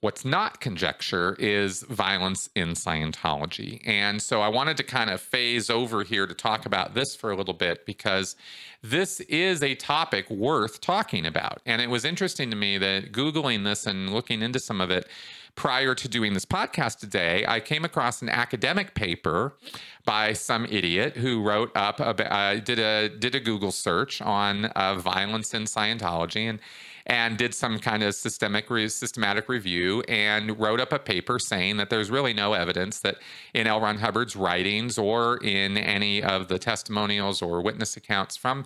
What's 0.00 0.24
not 0.24 0.60
conjecture 0.60 1.36
is 1.38 1.82
violence 1.82 2.48
in 2.54 2.70
Scientology. 2.70 3.86
And 3.86 4.22
so 4.22 4.40
I 4.40 4.48
wanted 4.48 4.78
to 4.78 4.82
kind 4.82 5.10
of 5.10 5.20
phase 5.20 5.68
over 5.68 6.04
here 6.04 6.26
to 6.26 6.32
talk 6.32 6.64
about 6.64 6.94
this 6.94 7.14
for 7.14 7.30
a 7.30 7.36
little 7.36 7.52
bit 7.52 7.84
because 7.84 8.34
this 8.82 9.20
is 9.20 9.62
a 9.62 9.74
topic 9.74 10.30
worth 10.30 10.80
talking 10.80 11.26
about. 11.26 11.60
And 11.66 11.82
it 11.82 11.90
was 11.90 12.06
interesting 12.06 12.48
to 12.48 12.56
me 12.56 12.78
that 12.78 13.12
Googling 13.12 13.64
this 13.64 13.86
and 13.86 14.10
looking 14.10 14.40
into 14.40 14.58
some 14.58 14.80
of 14.80 14.90
it 14.90 15.06
prior 15.54 15.94
to 15.94 16.08
doing 16.08 16.32
this 16.32 16.46
podcast 16.46 17.00
today, 17.00 17.44
I 17.46 17.60
came 17.60 17.84
across 17.84 18.22
an 18.22 18.30
academic 18.30 18.94
paper 18.94 19.54
by 20.06 20.32
some 20.32 20.64
idiot 20.64 21.18
who 21.18 21.42
wrote 21.42 21.70
up, 21.76 22.00
uh, 22.00 22.54
did 22.54 22.78
a 22.78 23.10
did 23.10 23.34
a 23.34 23.40
Google 23.40 23.72
search 23.72 24.22
on 24.22 24.64
uh, 24.66 24.94
violence 24.94 25.52
in 25.52 25.64
Scientology, 25.64 26.48
and 26.48 26.60
and 27.10 27.36
did 27.36 27.52
some 27.52 27.80
kind 27.80 28.04
of 28.04 28.14
systemic 28.14 28.70
re- 28.70 28.88
systematic 28.88 29.48
review 29.48 30.00
and 30.06 30.58
wrote 30.60 30.78
up 30.78 30.92
a 30.92 30.98
paper 30.98 31.40
saying 31.40 31.76
that 31.76 31.90
there's 31.90 32.08
really 32.08 32.32
no 32.32 32.52
evidence 32.52 33.00
that 33.00 33.16
in 33.52 33.66
L. 33.66 33.80
Ron 33.80 33.98
Hubbard's 33.98 34.36
writings 34.36 34.96
or 34.96 35.38
in 35.38 35.76
any 35.76 36.22
of 36.22 36.46
the 36.46 36.56
testimonials 36.56 37.42
or 37.42 37.62
witness 37.62 37.96
accounts 37.96 38.36
from 38.36 38.64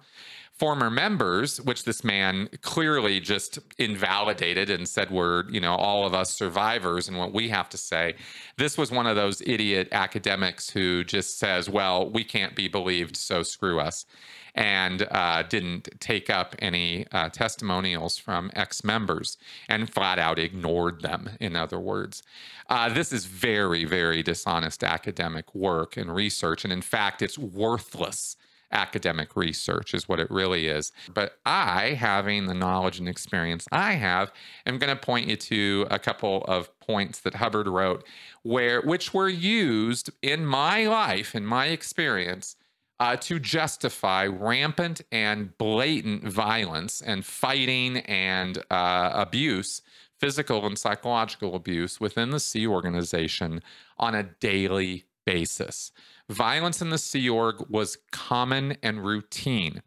former 0.59 0.89
members, 0.89 1.61
which 1.61 1.85
this 1.85 2.05
man 2.05 2.49
clearly 2.63 3.19
just 3.19 3.59
invalidated 3.77 4.71
and 4.71 4.89
said 4.89 5.11
we're, 5.11 5.49
you 5.51 5.61
know, 5.61 5.75
all 5.75 6.07
of 6.07 6.15
us 6.15 6.31
survivors 6.31 7.09
and 7.09 7.19
what 7.19 7.33
we 7.33 7.49
have 7.49 7.69
to 7.69 7.77
say. 7.77 8.15
This 8.57 8.79
was 8.79 8.91
one 8.93 9.07
of 9.07 9.17
those 9.17 9.43
idiot 9.43 9.89
academics 9.91 10.71
who 10.71 11.03
just 11.03 11.39
says, 11.39 11.69
well, 11.69 12.09
we 12.09 12.23
can't 12.23 12.55
be 12.55 12.69
believed, 12.69 13.17
so 13.17 13.43
screw 13.43 13.81
us 13.81 14.07
and 14.55 15.09
uh, 15.11 15.43
didn't 15.43 15.89
take 15.99 16.31
up 16.31 16.55
any 16.61 17.07
uh, 17.11 17.29
testimonials 17.29 18.17
from 18.17 18.53
ex 18.55 18.85
members 18.85 19.37
and 19.69 19.93
flat 19.93 20.19
out 20.19 20.39
ignored 20.39 21.03
them, 21.03 21.31
in 21.41 21.57
other 21.57 21.81
words. 21.81 22.23
Uh, 22.69 22.89
this 22.89 23.13
is 23.13 23.27
very, 23.27 23.85
very 23.85 24.23
dishonest 24.23 24.85
academic 24.85 25.53
work 25.55 25.97
and 25.97 26.15
research. 26.15 26.63
And 26.63 26.73
in 26.73 26.83
fact, 26.83 27.21
it's 27.21 27.37
worthless 27.37 28.37
academic 28.73 29.37
research 29.37 29.95
is 29.95 30.09
what 30.09 30.21
it 30.21 30.31
really 30.31 30.67
is. 30.67 30.93
But 31.13 31.39
I, 31.47 31.91
having 31.91 32.47
the 32.47 32.55
knowledge 32.55 32.99
and 32.99 33.09
experience 33.09 33.67
I 33.71 33.93
have, 33.93 34.33
am 34.67 34.79
going 34.79 34.95
to 34.95 35.01
point 35.01 35.29
you 35.29 35.37
to 35.37 35.87
a 35.91 35.99
couple 35.99 36.45
of 36.45 36.79
points 36.81 37.21
that 37.21 37.35
Hubbard 37.35 37.69
wrote 37.69 38.05
where 38.43 38.83
which 38.83 39.15
were 39.15 39.29
used 39.29 40.11
in 40.23 40.45
my 40.45 40.87
life 40.87 41.35
in 41.35 41.47
my 41.47 41.67
experience 41.67 42.57
uh, 43.01 43.17
to 43.17 43.39
justify 43.39 44.27
rampant 44.27 45.03
and 45.11 45.57
blatant 45.59 46.25
violence 46.25 47.01
and 47.01 47.25
fighting 47.25 47.99
and 47.99 48.59
uh, 48.71 49.11
abuse, 49.15 49.83
physical 50.21 50.65
and 50.67 50.79
psychological 50.79 51.55
abuse 51.55 52.01
within 52.01 52.31
the 52.31 52.41
Sea 52.41 52.67
Organization 52.67 53.63
on 53.99 54.15
a 54.15 54.23
daily 54.23 55.05
basis. 55.25 55.93
Violence 56.31 56.81
in 56.81 56.91
the 56.91 56.99
Sea 56.99 57.29
Org 57.29 57.67
was 57.69 57.99
common 58.11 58.77
and 58.83 59.05
routine. 59.05 59.83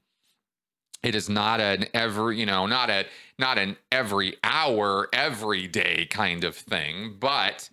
It 1.04 1.15
is 1.15 1.30
not 1.30 1.60
an 1.60 1.86
every, 1.93 2.39
you 2.39 2.45
know, 2.45 2.65
not 2.65 2.89
a 2.89 3.06
not 3.39 3.58
an 3.58 3.78
every 3.91 4.38
hour, 4.43 5.10
every 5.13 5.67
day 5.67 6.06
kind 6.10 6.43
of 6.43 6.56
thing, 6.56 7.15
but 7.19 7.69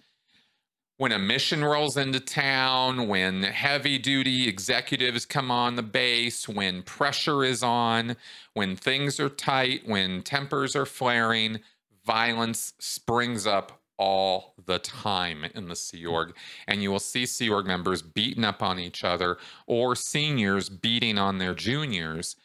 when 0.96 1.12
a 1.12 1.18
mission 1.18 1.64
rolls 1.64 1.96
into 1.96 2.20
town, 2.20 3.08
when 3.08 3.42
heavy 3.42 3.98
duty 3.98 4.48
executives 4.48 5.26
come 5.26 5.50
on 5.50 5.74
the 5.74 5.82
base, 5.82 6.48
when 6.48 6.82
pressure 6.82 7.42
is 7.42 7.62
on, 7.62 8.16
when 8.52 8.76
things 8.76 9.18
are 9.18 9.28
tight, 9.28 9.86
when 9.86 10.22
tempers 10.22 10.76
are 10.76 10.86
flaring, 10.86 11.60
violence 12.06 12.74
springs 12.78 13.46
up 13.46 13.80
all 13.98 14.54
the 14.66 14.78
time 14.78 15.44
in 15.54 15.68
the 15.68 15.76
Sea 15.76 16.04
Org. 16.06 16.34
And 16.66 16.82
you 16.82 16.90
will 16.90 16.98
see 16.98 17.26
Sea 17.26 17.50
Org 17.50 17.66
members 17.66 18.02
beating 18.02 18.44
up 18.44 18.62
on 18.62 18.78
each 18.78 19.04
other 19.04 19.38
or 19.66 19.94
seniors 19.94 20.68
beating 20.68 21.18
on 21.18 21.38
their 21.38 21.54
juniors 21.54 22.36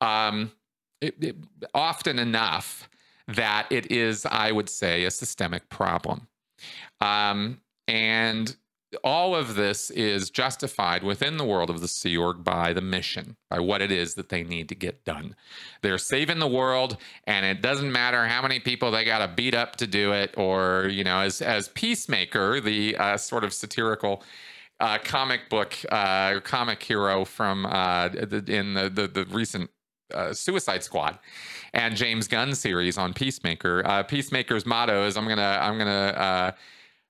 um, 0.00 0.52
it, 1.00 1.14
it, 1.22 1.36
often 1.74 2.18
enough 2.18 2.88
that 3.28 3.66
it 3.70 3.92
is, 3.92 4.26
I 4.26 4.52
would 4.52 4.68
say, 4.68 5.04
a 5.04 5.10
systemic 5.10 5.68
problem. 5.68 6.28
Um, 7.00 7.60
and 7.86 8.54
all 9.04 9.34
of 9.34 9.54
this 9.54 9.90
is 9.90 10.30
justified 10.30 11.02
within 11.02 11.36
the 11.36 11.44
world 11.44 11.68
of 11.70 11.80
the 11.80 11.88
Sea 11.88 12.16
Org 12.16 12.42
by 12.42 12.72
the 12.72 12.80
mission, 12.80 13.36
by 13.50 13.60
what 13.60 13.82
it 13.82 13.92
is 13.92 14.14
that 14.14 14.30
they 14.30 14.42
need 14.42 14.68
to 14.70 14.74
get 14.74 15.04
done. 15.04 15.36
They're 15.82 15.98
saving 15.98 16.38
the 16.38 16.48
world, 16.48 16.96
and 17.26 17.44
it 17.44 17.60
doesn't 17.60 17.92
matter 17.92 18.26
how 18.26 18.42
many 18.42 18.60
people 18.60 18.90
they 18.90 19.04
got 19.04 19.18
to 19.18 19.28
beat 19.28 19.54
up 19.54 19.76
to 19.76 19.86
do 19.86 20.12
it, 20.12 20.34
or 20.36 20.88
you 20.90 21.04
know, 21.04 21.20
as 21.20 21.42
as 21.42 21.68
Peacemaker, 21.68 22.60
the 22.60 22.96
uh, 22.96 23.16
sort 23.16 23.44
of 23.44 23.52
satirical. 23.52 24.22
Uh, 24.80 24.96
comic 24.96 25.50
book 25.50 25.74
uh, 25.90 26.38
comic 26.38 26.80
hero 26.80 27.24
from 27.24 27.66
uh, 27.66 28.08
the, 28.10 28.44
in 28.46 28.74
the, 28.74 28.88
the, 28.88 29.08
the 29.08 29.24
recent 29.24 29.68
uh, 30.14 30.32
Suicide 30.32 30.84
Squad 30.84 31.18
and 31.74 31.96
James 31.96 32.28
Gunn 32.28 32.54
series 32.54 32.96
on 32.96 33.12
Peacemaker. 33.12 33.82
Uh, 33.84 34.04
Peacemaker's 34.04 34.64
motto 34.64 35.04
is 35.04 35.16
I'm 35.16 35.26
gonna 35.26 35.58
I'm 35.60 35.78
gonna 35.78 35.90
uh, 35.90 36.50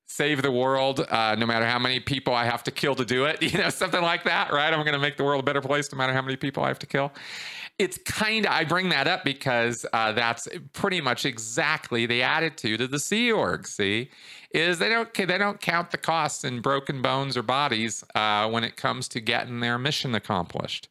save 0.09 0.40
the 0.40 0.51
world 0.51 1.01
uh, 1.11 1.37
no 1.38 1.44
matter 1.44 1.66
how 1.66 1.79
many 1.79 2.01
people 2.01 2.35
I 2.35 2.47
have 2.47 2.64
to 2.64 2.71
kill 2.71 2.94
to 2.97 3.05
do 3.05 3.27
it, 3.27 3.42
you 3.53 3.59
know, 3.59 3.68
something 3.68 4.03
like 4.03 4.25
that, 4.25 4.53
right? 4.53 4.73
I'm 4.73 4.81
going 4.81 4.94
to 4.94 4.99
make 4.99 5.16
the 5.16 5.25
world 5.25 5.40
a 5.40 5.44
better 5.44 5.61
place 5.61 5.92
no 5.92 5.99
matter 5.99 6.12
how 6.12 6.23
many 6.23 6.37
people 6.37 6.64
I 6.64 6.68
have 6.68 6.79
to 6.81 6.87
kill. 6.87 7.12
It's 7.79 7.99
kind 7.99 8.44
of, 8.44 8.51
I 8.51 8.64
bring 8.64 8.88
that 8.88 9.07
up 9.07 9.25
because 9.25 9.87
uh, 9.92 10.12
that's 10.12 10.49
pretty 10.73 11.01
much 11.01 11.25
exactly 11.25 12.07
the 12.07 12.25
attitude 12.25 12.81
of 12.81 12.90
the 12.90 12.99
Sea 12.99 13.31
Org, 13.31 13.68
see? 13.68 14.11
Is 14.51 14.79
they 14.79 14.88
don't 14.88 15.12
they 15.12 15.38
don't 15.38 15.61
count 15.61 15.90
the 15.90 15.99
costs 15.99 16.42
in 16.42 16.61
broken 16.61 17.03
bones 17.03 17.37
or 17.37 17.42
bodies 17.42 18.03
uh, 18.14 18.49
when 18.49 18.64
it 18.64 18.77
comes 18.77 19.07
to 19.09 19.21
getting 19.21 19.61
their 19.61 19.79
mission 19.79 20.14
accomplished. 20.14 20.88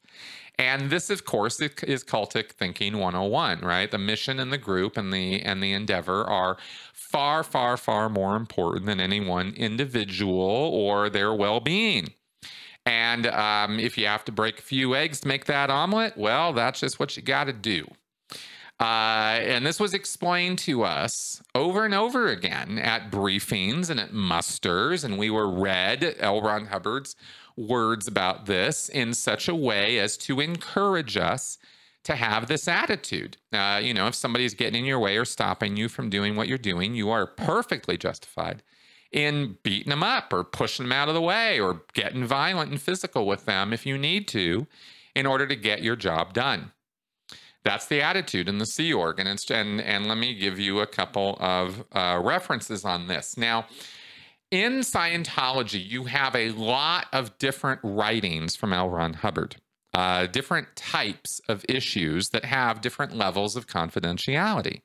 And 0.59 0.89
this, 0.89 1.11
of 1.11 1.23
course, 1.23 1.59
is 1.61 2.03
cultic 2.03 2.51
thinking 2.51 2.97
101, 2.97 3.61
right? 3.61 3.91
The 3.91 3.99
mission 3.99 4.39
and 4.39 4.51
the 4.51 4.57
group 4.57 4.97
and 4.97 5.13
the 5.13 5.41
and 5.41 5.61
the 5.61 5.73
endeavor 5.73 6.23
are 6.23 6.57
far, 6.93 7.43
far, 7.43 7.77
far 7.77 8.09
more 8.09 8.35
important 8.35 8.87
than 8.87 8.99
any 8.99 9.19
one 9.19 9.53
individual 9.55 10.39
or 10.39 11.09
their 11.09 11.33
well-being. 11.33 12.09
And 12.87 13.27
um, 13.27 13.79
if 13.79 13.97
you 13.97 14.07
have 14.07 14.25
to 14.25 14.31
break 14.31 14.59
a 14.59 14.63
few 14.63 14.95
eggs 14.95 15.19
to 15.19 15.27
make 15.27 15.45
that 15.45 15.69
omelet, 15.69 16.17
well, 16.17 16.53
that's 16.53 16.79
just 16.79 16.99
what 16.99 17.15
you 17.15 17.21
got 17.21 17.43
to 17.43 17.53
do. 17.53 17.85
Uh, 18.79 19.39
and 19.41 19.65
this 19.65 19.79
was 19.79 19.93
explained 19.93 20.59
to 20.59 20.83
us 20.83 21.41
over 21.55 21.83
and 21.83 21.93
over 21.93 22.27
again 22.27 22.77
at 22.77 23.11
briefings 23.11 23.89
and 23.89 23.99
at 23.99 24.13
musters, 24.13 25.03
and 25.03 25.17
we 25.17 25.29
were 25.29 25.49
read 25.49 26.15
L. 26.19 26.41
Hubbard's 26.41 27.15
words 27.57 28.07
about 28.07 28.45
this 28.45 28.87
in 28.87 29.13
such 29.13 29.47
a 29.47 29.55
way 29.55 29.99
as 29.99 30.15
to 30.17 30.39
encourage 30.39 31.17
us 31.17 31.57
to 32.03 32.15
have 32.15 32.47
this 32.47 32.67
attitude. 32.67 33.35
Uh, 33.51 33.81
you 33.83 33.93
know, 33.93 34.07
if 34.07 34.15
somebody's 34.15 34.53
getting 34.53 34.81
in 34.81 34.85
your 34.85 34.99
way 34.99 35.17
or 35.17 35.25
stopping 35.25 35.75
you 35.75 35.89
from 35.89 36.09
doing 36.09 36.35
what 36.35 36.47
you're 36.47 36.57
doing, 36.57 36.95
you 36.95 37.09
are 37.09 37.27
perfectly 37.27 37.97
justified 37.97 38.63
in 39.11 39.57
beating 39.63 39.89
them 39.89 40.03
up 40.03 40.31
or 40.31 40.43
pushing 40.43 40.85
them 40.85 40.93
out 40.93 41.09
of 41.09 41.15
the 41.15 41.21
way 41.21 41.59
or 41.59 41.81
getting 41.93 42.25
violent 42.25 42.71
and 42.71 42.81
physical 42.81 43.25
with 43.25 43.45
them 43.45 43.73
if 43.73 43.85
you 43.85 43.97
need 43.97 44.27
to 44.27 44.67
in 45.15 45.25
order 45.25 45.47
to 45.47 45.55
get 45.55 45.81
your 45.81 45.95
job 45.95 46.33
done. 46.33 46.71
That's 47.63 47.87
the 47.87 48.01
attitude 48.01 48.47
in 48.47 48.59
the 48.59 48.65
Sea 48.65 48.93
Org. 48.93 49.19
And, 49.19 49.27
and, 49.49 49.81
and 49.81 50.07
let 50.07 50.17
me 50.17 50.33
give 50.33 50.59
you 50.59 50.79
a 50.79 50.87
couple 50.87 51.37
of 51.41 51.83
uh, 51.91 52.21
references 52.23 52.85
on 52.85 53.07
this. 53.07 53.35
Now, 53.35 53.65
in 54.51 54.79
Scientology, 54.79 55.85
you 55.85 56.05
have 56.05 56.35
a 56.35 56.51
lot 56.51 57.07
of 57.11 57.37
different 57.37 57.81
writings 57.83 58.55
from 58.55 58.73
L. 58.73 58.89
Ron 58.89 59.13
Hubbard, 59.13 59.57
uh, 59.93 60.27
different 60.27 60.67
types 60.75 61.41
of 61.49 61.65
issues 61.67 62.29
that 62.29 62.45
have 62.45 62.81
different 62.81 63.15
levels 63.15 63.55
of 63.55 63.67
confidentiality. 63.67 64.81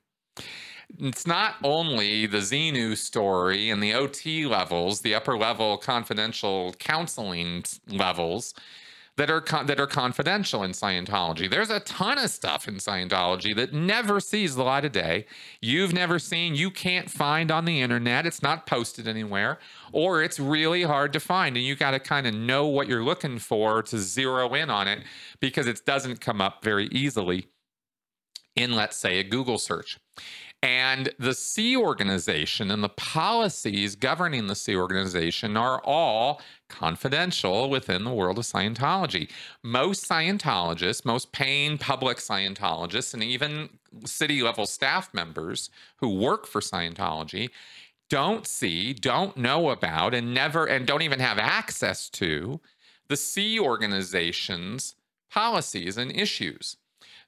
It's 0.98 1.26
not 1.26 1.56
only 1.62 2.26
the 2.26 2.38
Xenu 2.38 2.96
story 2.96 3.70
and 3.70 3.82
the 3.82 3.94
OT 3.94 4.46
levels, 4.46 5.00
the 5.00 5.14
upper 5.14 5.38
level 5.38 5.78
confidential 5.78 6.74
counseling 6.78 7.64
levels 7.88 8.52
that 9.16 9.30
are 9.30 9.40
con- 9.40 9.66
that 9.66 9.78
are 9.78 9.86
confidential 9.86 10.62
in 10.62 10.72
Scientology. 10.72 11.50
There's 11.50 11.70
a 11.70 11.80
ton 11.80 12.18
of 12.18 12.30
stuff 12.30 12.66
in 12.66 12.76
Scientology 12.76 13.54
that 13.56 13.72
never 13.72 14.20
sees 14.20 14.54
the 14.54 14.62
light 14.62 14.84
of 14.84 14.92
day. 14.92 15.26
You've 15.60 15.92
never 15.92 16.18
seen, 16.18 16.54
you 16.54 16.70
can't 16.70 17.10
find 17.10 17.50
on 17.50 17.64
the 17.64 17.80
internet. 17.80 18.26
It's 18.26 18.42
not 18.42 18.66
posted 18.66 19.06
anywhere, 19.06 19.58
or 19.92 20.22
it's 20.22 20.40
really 20.40 20.82
hard 20.82 21.12
to 21.12 21.20
find, 21.20 21.56
and 21.56 21.64
you 21.64 21.76
got 21.76 21.90
to 21.90 22.00
kind 22.00 22.26
of 22.26 22.34
know 22.34 22.66
what 22.66 22.88
you're 22.88 23.04
looking 23.04 23.38
for 23.38 23.82
to 23.82 23.98
zero 23.98 24.54
in 24.54 24.70
on 24.70 24.88
it 24.88 25.02
because 25.40 25.66
it 25.66 25.84
doesn't 25.84 26.20
come 26.20 26.40
up 26.40 26.64
very 26.64 26.86
easily 26.86 27.48
in, 28.56 28.72
let's 28.72 28.96
say, 28.96 29.18
a 29.18 29.24
Google 29.24 29.58
search. 29.58 29.98
And 30.62 31.12
the 31.18 31.34
Sea 31.34 31.76
Organization 31.76 32.70
and 32.70 32.84
the 32.84 32.88
policies 32.88 33.96
governing 33.96 34.46
the 34.46 34.54
Sea 34.54 34.76
Organization 34.76 35.56
are 35.56 35.80
all 35.84 36.40
confidential 36.68 37.68
within 37.68 38.04
the 38.04 38.12
world 38.12 38.38
of 38.38 38.44
Scientology. 38.44 39.28
Most 39.64 40.08
Scientologists, 40.08 41.04
most 41.04 41.32
paying 41.32 41.78
public 41.78 42.18
Scientologists, 42.18 43.12
and 43.12 43.24
even 43.24 43.70
city 44.04 44.40
level 44.40 44.64
staff 44.66 45.12
members 45.12 45.68
who 45.96 46.16
work 46.16 46.46
for 46.46 46.60
Scientology 46.60 47.50
don't 48.08 48.46
see, 48.46 48.92
don't 48.92 49.36
know 49.36 49.70
about, 49.70 50.14
and 50.14 50.32
never, 50.32 50.66
and 50.66 50.86
don't 50.86 51.02
even 51.02 51.18
have 51.18 51.38
access 51.38 52.08
to 52.10 52.60
the 53.08 53.16
Sea 53.16 53.58
Organization's 53.58 54.94
policies 55.28 55.96
and 55.96 56.14
issues 56.14 56.76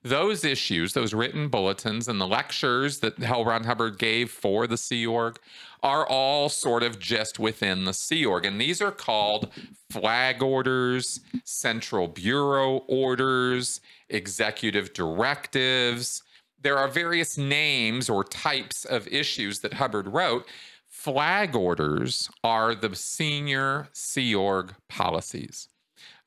those 0.04 0.44
issues, 0.44 0.92
those 0.92 1.14
written 1.14 1.48
bulletins 1.48 2.08
and 2.08 2.20
the 2.20 2.26
lectures 2.26 2.98
that 2.98 3.20
L. 3.22 3.44
Ron 3.44 3.64
Hubbard 3.64 3.98
gave 3.98 4.30
for 4.30 4.66
the 4.66 4.76
Sea 4.76 5.06
Org 5.06 5.38
are 5.82 6.06
all 6.06 6.50
sort 6.50 6.82
of 6.82 6.98
just 6.98 7.38
within 7.38 7.84
the 7.84 7.94
Sea 7.94 8.26
Org. 8.26 8.44
And 8.44 8.60
these 8.60 8.82
are 8.82 8.92
called 8.92 9.50
flag 9.90 10.42
orders, 10.42 11.20
central 11.44 12.06
bureau 12.06 12.84
orders, 12.86 13.80
executive 14.10 14.92
directives. 14.92 16.22
There 16.60 16.76
are 16.76 16.88
various 16.88 17.38
names 17.38 18.10
or 18.10 18.24
types 18.24 18.84
of 18.84 19.08
issues 19.08 19.60
that 19.60 19.74
Hubbard 19.74 20.08
wrote. 20.08 20.46
Flag 20.86 21.56
orders 21.56 22.30
are 22.42 22.74
the 22.74 22.94
senior 22.94 23.88
Sea 23.92 24.34
Org 24.34 24.74
policies. 24.88 25.68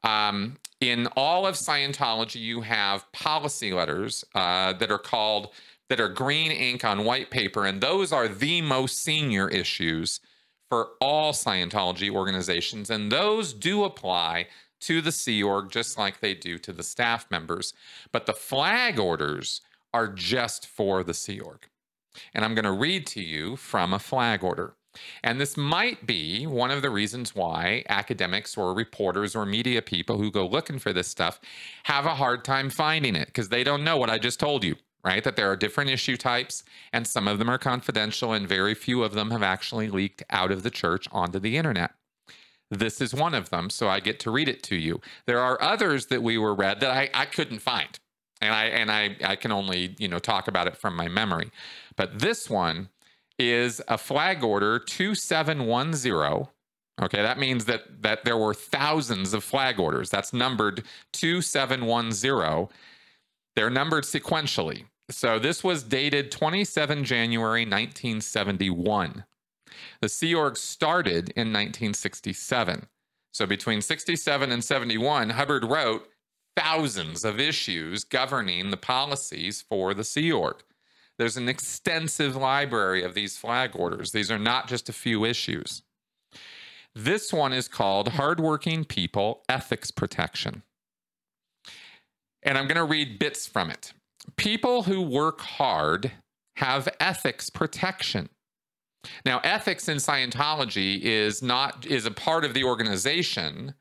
Um, 0.04 0.58
in 0.80 1.08
all 1.16 1.48
of 1.48 1.56
Scientology, 1.56 2.40
you 2.40 2.62
have 2.62 3.12
policy 3.12 3.74
letters 3.74 4.24
uh, 4.36 4.74
that 4.74 4.92
are 4.92 5.00
called 5.00 5.50
that 5.90 6.00
are 6.02 6.10
green 6.10 6.52
ink 6.52 6.84
on 6.84 7.06
white 7.06 7.32
paper, 7.32 7.66
and 7.66 7.80
those 7.80 8.12
are 8.12 8.28
the 8.28 8.62
most 8.62 9.02
senior 9.02 9.48
issues 9.48 10.20
for 10.70 10.90
all 11.00 11.32
Scientology 11.32 12.10
organizations, 12.10 12.90
and 12.90 13.12
those 13.12 13.54
do 13.54 13.86
apply 13.86 14.48
to 14.82 15.02
the 15.02 15.12
Sea 15.12 15.42
Org 15.42 15.72
just 15.72 15.98
like 15.98 16.20
they 16.20 16.34
do 16.34 16.58
to 16.60 16.72
the 16.74 16.84
staff 16.84 17.30
members. 17.32 17.74
But 18.12 18.26
the 18.26 18.34
flag 18.34 19.00
orders 19.00 19.62
are 19.94 20.08
just 20.08 20.68
for 20.68 21.04
the 21.04 21.14
Sea 21.14 21.40
Org. 21.40 21.68
And 22.34 22.44
I'm 22.44 22.56
going 22.56 22.66
to 22.66 22.72
read 22.72 23.08
to 23.08 23.22
you 23.22 23.56
from 23.56 23.94
a 23.94 24.00
flag 24.00 24.44
order. 24.44 24.76
And 25.24 25.40
this 25.40 25.58
might 25.58 26.06
be 26.06 26.46
one 26.46 26.72
of 26.72 26.82
the 26.82 26.90
reasons 26.90 27.36
why 27.36 27.84
academics 27.90 28.58
or 28.58 28.74
reporters 28.74 29.36
or 29.36 29.46
media 29.46 29.82
people 29.82 30.18
who 30.18 30.32
go 30.32 30.48
looking 30.48 30.80
for 30.80 30.94
this 30.94 31.08
stuff 31.08 31.40
have 31.84 32.06
a 32.06 32.16
hard 32.16 32.44
time 32.44 32.70
finding 32.70 33.16
it 33.16 33.28
because 33.28 33.50
they 33.50 33.64
don't 33.64 33.84
know 33.84 33.98
what 33.98 34.10
I 34.10 34.18
just 34.18 34.40
told 34.40 34.64
you, 34.64 34.76
right? 35.04 35.24
That 35.24 35.36
there 35.36 35.52
are 35.52 35.56
different 35.56 35.90
issue 35.90 36.18
types 36.18 36.64
and 36.94 37.08
some 37.08 37.28
of 37.28 37.40
them 37.40 37.50
are 37.50 37.58
confidential 37.58 38.34
and 38.34 38.48
very 38.48 38.74
few 38.74 39.04
of 39.04 39.14
them 39.14 39.32
have 39.32 39.44
actually 39.44 39.90
leaked 39.90 40.24
out 40.30 40.52
of 40.52 40.64
the 40.64 40.72
church 40.72 41.08
onto 41.12 41.40
the 41.40 41.58
internet. 41.58 41.92
This 42.70 43.00
is 43.00 43.14
one 43.14 43.34
of 43.34 43.50
them, 43.50 43.70
so 43.70 43.88
I 43.88 44.00
get 44.02 44.20
to 44.22 44.32
read 44.32 44.50
it 44.50 44.62
to 44.64 44.76
you. 44.76 45.00
There 45.26 45.40
are 45.40 45.62
others 45.62 46.08
that 46.08 46.22
we 46.22 46.38
were 46.38 46.54
read 46.54 46.82
that 46.82 46.92
I, 46.92 47.10
I 47.14 47.26
couldn't 47.26 47.60
find. 47.60 47.98
And 48.42 48.54
I 48.54 48.66
and 48.66 48.92
I, 48.92 49.16
I 49.24 49.36
can 49.36 49.52
only, 49.52 49.96
you 49.98 50.08
know, 50.08 50.20
talk 50.20 50.48
about 50.48 50.68
it 50.68 50.78
from 50.78 50.96
my 50.96 51.08
memory. 51.08 51.50
But 51.96 52.20
this 52.20 52.50
one 52.50 52.90
is 53.40 53.82
a 53.88 53.98
flag 53.98 54.44
order 54.44 54.80
2710. 54.80 56.48
Okay, 57.00 57.22
that 57.22 57.38
means 57.38 57.66
that 57.66 58.02
that 58.02 58.26
there 58.26 58.38
were 58.38 58.54
thousands 58.54 59.34
of 59.34 59.44
flag 59.44 59.80
orders. 59.80 60.10
That's 60.10 60.34
numbered 60.34 60.84
2710. 61.14 62.68
They're 63.56 63.70
numbered 63.70 64.04
sequentially. 64.04 64.86
So 65.10 65.40
this 65.40 65.64
was 65.64 65.84
dated 65.84 66.32
27 66.32 67.04
January 67.04 67.62
1971. 67.62 69.24
The 70.02 70.10
Sea 70.10 70.36
Org 70.36 70.58
started 70.58 71.30
in 71.30 71.54
1967. 71.54 72.88
So 73.34 73.46
between 73.46 73.82
67 73.82 74.52
and 74.52 74.64
71, 74.64 75.30
Hubbard 75.32 75.64
wrote 75.64 76.08
thousands 76.56 77.24
of 77.24 77.40
issues 77.40 78.04
governing 78.04 78.72
the 78.72 78.78
policies 78.78 79.62
for 79.62 79.94
the 79.94 80.04
Sea 80.04 80.32
Org. 80.32 80.64
There's 81.18 81.38
an 81.38 81.50
extensive 81.50 82.36
library 82.36 83.04
of 83.04 83.14
these 83.14 83.38
flag 83.38 83.72
orders. 83.76 84.12
These 84.12 84.30
are 84.30 84.40
not 84.40 84.68
just 84.68 84.88
a 84.88 84.94
few 84.94 85.26
issues. 85.26 85.82
This 86.94 87.34
one 87.34 87.54
is 87.54 87.68
called 87.68 88.10
Hardworking 88.10 88.86
People 88.86 89.44
Ethics 89.50 89.92
Protection. 89.92 90.64
And 92.44 92.58
I'm 92.58 92.68
going 92.68 92.78
to 92.78 92.84
read 92.84 93.20
bits 93.20 93.48
from 93.48 93.70
it. 93.70 93.94
People 94.36 94.84
who 94.84 95.02
work 95.02 95.42
hard 95.42 96.12
have 96.58 96.88
ethics 97.00 97.50
protection. 97.50 98.30
Now, 99.26 99.40
ethics 99.44 99.88
in 99.88 99.98
Scientology 99.98 101.00
is 101.02 101.42
not 101.42 101.86
is 101.86 102.06
a 102.06 102.12
part 102.12 102.44
of 102.44 102.54
the 102.54 102.64
organization 102.64 103.76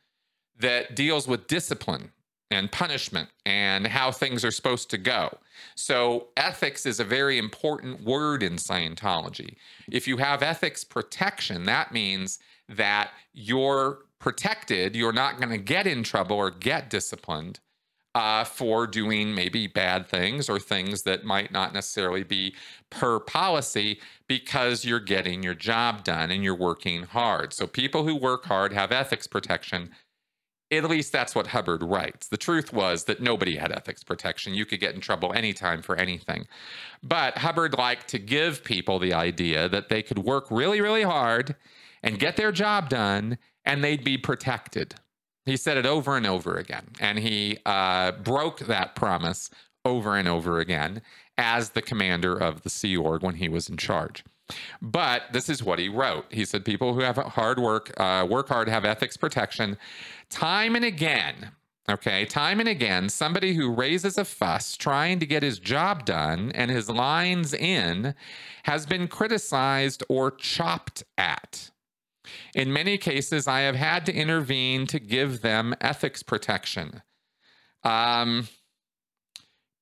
that 0.58 0.94
deals 0.94 1.26
with 1.26 1.46
discipline 1.46 2.12
and 2.50 2.70
punishment 2.70 3.28
and 3.44 3.86
how 3.86 4.12
things 4.12 4.44
are 4.44 4.50
supposed 4.50 4.90
to 4.90 4.98
go. 4.98 5.36
So, 5.74 6.28
ethics 6.36 6.86
is 6.86 7.00
a 7.00 7.04
very 7.04 7.38
important 7.38 8.04
word 8.04 8.42
in 8.42 8.54
Scientology. 8.54 9.56
If 9.90 10.06
you 10.06 10.16
have 10.18 10.42
ethics 10.42 10.84
protection, 10.84 11.64
that 11.64 11.92
means 11.92 12.38
that 12.68 13.10
you're 13.32 13.98
protected, 14.18 14.94
you're 14.96 15.12
not 15.12 15.38
going 15.38 15.50
to 15.50 15.58
get 15.58 15.86
in 15.86 16.02
trouble 16.02 16.36
or 16.36 16.50
get 16.50 16.90
disciplined 16.90 17.60
uh, 18.14 18.44
for 18.44 18.86
doing 18.86 19.34
maybe 19.34 19.66
bad 19.66 20.06
things 20.08 20.48
or 20.48 20.58
things 20.58 21.02
that 21.02 21.24
might 21.24 21.52
not 21.52 21.74
necessarily 21.74 22.22
be 22.22 22.54
per 22.88 23.20
policy 23.20 24.00
because 24.26 24.86
you're 24.86 25.00
getting 25.00 25.42
your 25.42 25.54
job 25.54 26.02
done 26.02 26.30
and 26.30 26.42
you're 26.42 26.56
working 26.56 27.02
hard. 27.02 27.52
So, 27.52 27.66
people 27.66 28.04
who 28.04 28.16
work 28.16 28.46
hard 28.46 28.72
have 28.72 28.92
ethics 28.92 29.26
protection 29.26 29.90
at 30.70 30.84
least 30.84 31.12
that's 31.12 31.34
what 31.34 31.48
Hubbard 31.48 31.82
writes. 31.82 32.28
The 32.28 32.36
truth 32.36 32.72
was 32.72 33.04
that 33.04 33.20
nobody 33.20 33.56
had 33.56 33.70
ethics 33.70 34.02
protection. 34.02 34.54
You 34.54 34.66
could 34.66 34.80
get 34.80 34.94
in 34.94 35.00
trouble 35.00 35.32
anytime 35.32 35.80
for 35.80 35.96
anything. 35.96 36.46
But 37.02 37.38
Hubbard 37.38 37.78
liked 37.78 38.08
to 38.08 38.18
give 38.18 38.64
people 38.64 38.98
the 38.98 39.14
idea 39.14 39.68
that 39.68 39.88
they 39.88 40.02
could 40.02 40.18
work 40.18 40.50
really, 40.50 40.80
really 40.80 41.04
hard 41.04 41.54
and 42.02 42.18
get 42.18 42.36
their 42.36 42.52
job 42.52 42.88
done 42.88 43.38
and 43.64 43.82
they'd 43.82 44.04
be 44.04 44.18
protected. 44.18 44.96
He 45.44 45.56
said 45.56 45.76
it 45.76 45.86
over 45.86 46.16
and 46.16 46.26
over 46.26 46.56
again. 46.56 46.88
And 47.00 47.18
he 47.18 47.58
uh, 47.64 48.12
broke 48.12 48.60
that 48.60 48.96
promise 48.96 49.50
over 49.84 50.16
and 50.16 50.26
over 50.26 50.58
again 50.58 51.02
as 51.38 51.70
the 51.70 51.82
commander 51.82 52.36
of 52.36 52.62
the 52.62 52.70
Sea 52.70 52.96
Org 52.96 53.22
when 53.22 53.36
he 53.36 53.48
was 53.48 53.68
in 53.68 53.76
charge. 53.76 54.24
But 54.80 55.32
this 55.32 55.48
is 55.48 55.62
what 55.62 55.78
he 55.78 55.88
wrote. 55.88 56.26
He 56.30 56.44
said, 56.44 56.64
People 56.64 56.94
who 56.94 57.00
have 57.00 57.16
hard 57.16 57.58
work, 57.58 57.92
uh, 57.96 58.26
work 58.28 58.48
hard, 58.48 58.68
have 58.68 58.84
ethics 58.84 59.16
protection. 59.16 59.76
Time 60.30 60.76
and 60.76 60.84
again, 60.84 61.52
okay, 61.88 62.24
time 62.24 62.60
and 62.60 62.68
again, 62.68 63.08
somebody 63.08 63.54
who 63.54 63.72
raises 63.72 64.18
a 64.18 64.24
fuss 64.24 64.76
trying 64.76 65.18
to 65.18 65.26
get 65.26 65.42
his 65.42 65.58
job 65.58 66.04
done 66.04 66.52
and 66.52 66.70
his 66.70 66.88
lines 66.88 67.54
in 67.54 68.14
has 68.64 68.86
been 68.86 69.08
criticized 69.08 70.02
or 70.08 70.30
chopped 70.30 71.02
at. 71.18 71.70
In 72.54 72.72
many 72.72 72.98
cases, 72.98 73.46
I 73.46 73.60
have 73.60 73.76
had 73.76 74.04
to 74.06 74.14
intervene 74.14 74.86
to 74.88 74.98
give 74.98 75.42
them 75.42 75.74
ethics 75.80 76.22
protection. 76.22 77.02
Um, 77.84 78.48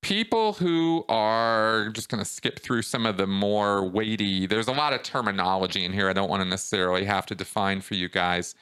people 0.04 0.52
who 0.52 1.02
are 1.08 1.88
just 1.88 2.10
going 2.10 2.22
to 2.22 2.28
skip 2.28 2.58
through 2.58 2.82
some 2.82 3.06
of 3.06 3.16
the 3.16 3.26
more 3.26 3.88
weighty 3.88 4.46
there's 4.46 4.68
a 4.68 4.72
lot 4.72 4.92
of 4.92 5.02
terminology 5.02 5.82
in 5.82 5.94
here 5.94 6.10
i 6.10 6.12
don't 6.12 6.28
want 6.28 6.42
to 6.42 6.48
necessarily 6.48 7.06
have 7.06 7.24
to 7.24 7.34
define 7.34 7.80
for 7.80 7.94
you 7.94 8.06
guys 8.06 8.54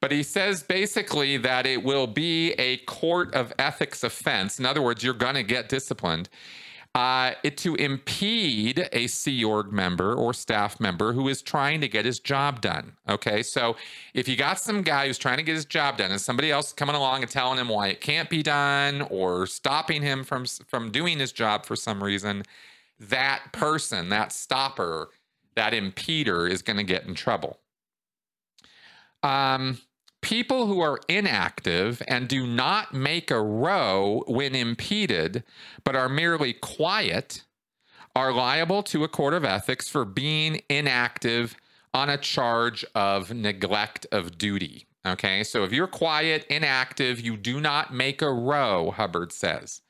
but 0.00 0.10
he 0.10 0.22
says 0.22 0.62
basically 0.62 1.36
that 1.36 1.64
it 1.66 1.84
will 1.84 2.06
be 2.06 2.52
a 2.52 2.78
court 2.78 3.34
of 3.34 3.52
ethics 3.58 4.02
offense. 4.02 4.58
In 4.58 4.66
other 4.66 4.82
words 4.82 5.04
you're 5.04 5.14
going 5.14 5.34
to 5.34 5.42
get 5.42 5.68
disciplined 5.68 6.28
uh, 6.94 7.32
it, 7.44 7.56
to 7.56 7.76
impede 7.76 8.88
a 8.92 9.06
Sea 9.06 9.44
Org 9.44 9.72
member 9.72 10.12
or 10.14 10.34
staff 10.34 10.80
member 10.80 11.12
who 11.12 11.28
is 11.28 11.40
trying 11.40 11.80
to 11.80 11.88
get 11.88 12.04
his 12.04 12.18
job 12.18 12.60
done. 12.60 12.96
Okay, 13.08 13.42
so 13.42 13.76
if 14.12 14.26
you 14.26 14.36
got 14.36 14.58
some 14.58 14.82
guy 14.82 15.06
who's 15.06 15.18
trying 15.18 15.36
to 15.36 15.44
get 15.44 15.54
his 15.54 15.64
job 15.64 15.98
done 15.98 16.10
and 16.10 16.20
somebody 16.20 16.50
else 16.50 16.72
coming 16.72 16.96
along 16.96 17.22
and 17.22 17.30
telling 17.30 17.58
him 17.58 17.68
why 17.68 17.88
it 17.88 18.00
can't 18.00 18.28
be 18.28 18.42
done 18.42 19.02
or 19.02 19.46
stopping 19.46 20.02
him 20.02 20.24
from 20.24 20.46
from 20.46 20.90
doing 20.90 21.18
his 21.18 21.30
job 21.30 21.64
for 21.64 21.76
some 21.76 22.02
reason, 22.02 22.42
that 22.98 23.52
person, 23.52 24.08
that 24.08 24.32
stopper, 24.32 25.10
that 25.54 25.72
impeder 25.72 26.50
is 26.50 26.60
going 26.60 26.76
to 26.76 26.84
get 26.84 27.06
in 27.06 27.14
trouble. 27.14 27.60
Um, 29.22 29.78
people 30.22 30.66
who 30.66 30.80
are 30.80 31.00
inactive 31.08 32.02
and 32.08 32.28
do 32.28 32.46
not 32.46 32.92
make 32.92 33.30
a 33.30 33.42
row 33.42 34.24
when 34.26 34.54
impeded, 34.54 35.42
but 35.84 35.96
are 35.96 36.08
merely 36.08 36.52
quiet, 36.52 37.44
are 38.14 38.32
liable 38.32 38.82
to 38.82 39.04
a 39.04 39.08
court 39.08 39.34
of 39.34 39.44
ethics 39.44 39.88
for 39.88 40.04
being 40.04 40.62
inactive 40.68 41.56
on 41.92 42.08
a 42.08 42.18
charge 42.18 42.84
of 42.94 43.32
neglect 43.32 44.06
of 44.12 44.38
duty. 44.38 44.86
Okay, 45.06 45.42
so 45.42 45.64
if 45.64 45.72
you're 45.72 45.86
quiet, 45.86 46.44
inactive, 46.50 47.20
you 47.20 47.36
do 47.36 47.60
not 47.60 47.94
make 47.94 48.20
a 48.20 48.32
row, 48.32 48.90
Hubbard 48.90 49.32
says, 49.32 49.80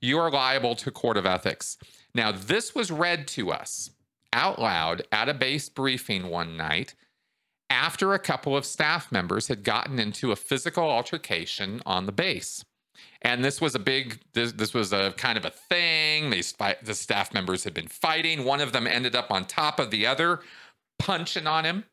you 0.00 0.18
are 0.18 0.30
liable 0.30 0.74
to 0.76 0.90
court 0.90 1.16
of 1.16 1.26
ethics. 1.26 1.76
Now, 2.14 2.32
this 2.32 2.74
was 2.74 2.90
read 2.90 3.26
to 3.28 3.50
us 3.50 3.90
out 4.32 4.58
loud 4.58 5.02
at 5.12 5.28
a 5.28 5.34
base 5.34 5.68
briefing 5.68 6.28
one 6.28 6.56
night 6.56 6.94
after 7.70 8.12
a 8.12 8.18
couple 8.18 8.56
of 8.56 8.64
staff 8.64 9.10
members 9.10 9.48
had 9.48 9.64
gotten 9.64 9.98
into 9.98 10.32
a 10.32 10.36
physical 10.36 10.84
altercation 10.84 11.80
on 11.84 12.06
the 12.06 12.12
base. 12.12 12.64
And 13.22 13.44
this 13.44 13.60
was 13.60 13.74
a 13.74 13.78
big, 13.78 14.20
this, 14.34 14.52
this 14.52 14.72
was 14.72 14.92
a 14.92 15.12
kind 15.16 15.36
of 15.36 15.44
a 15.44 15.50
thing. 15.50 16.30
The 16.30 16.94
staff 16.94 17.34
members 17.34 17.64
had 17.64 17.74
been 17.74 17.88
fighting. 17.88 18.44
One 18.44 18.60
of 18.60 18.72
them 18.72 18.86
ended 18.86 19.16
up 19.16 19.30
on 19.30 19.44
top 19.44 19.80
of 19.80 19.90
the 19.90 20.06
other, 20.06 20.40
punching 20.98 21.46
on 21.46 21.64
him. 21.64 21.84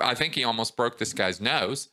I 0.00 0.14
think 0.14 0.34
he 0.34 0.44
almost 0.44 0.76
broke 0.76 0.98
this 0.98 1.12
guy's 1.12 1.40
nose. 1.40 1.88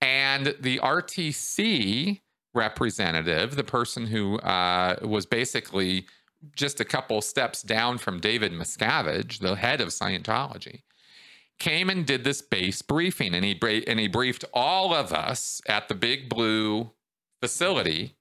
And 0.00 0.54
the 0.60 0.78
RTC 0.78 2.20
representative, 2.54 3.56
the 3.56 3.64
person 3.64 4.06
who 4.06 4.38
uh, 4.38 4.96
was 5.02 5.26
basically 5.26 6.06
just 6.56 6.80
a 6.80 6.84
couple 6.84 7.20
steps 7.22 7.62
down 7.62 7.98
from 7.98 8.20
David 8.20 8.52
Miscavige, 8.52 9.38
the 9.38 9.54
head 9.54 9.80
of 9.80 9.88
Scientology, 9.88 10.82
came 11.62 11.88
and 11.88 12.04
did 12.04 12.24
this 12.24 12.42
base 12.42 12.82
briefing 12.82 13.36
and 13.36 13.44
he 13.44 13.56
and 13.86 14.00
he 14.00 14.08
briefed 14.08 14.44
all 14.52 14.92
of 14.92 15.12
us 15.12 15.62
at 15.68 15.86
the 15.86 15.94
big 15.94 16.28
blue 16.28 16.90
facility 17.40 18.16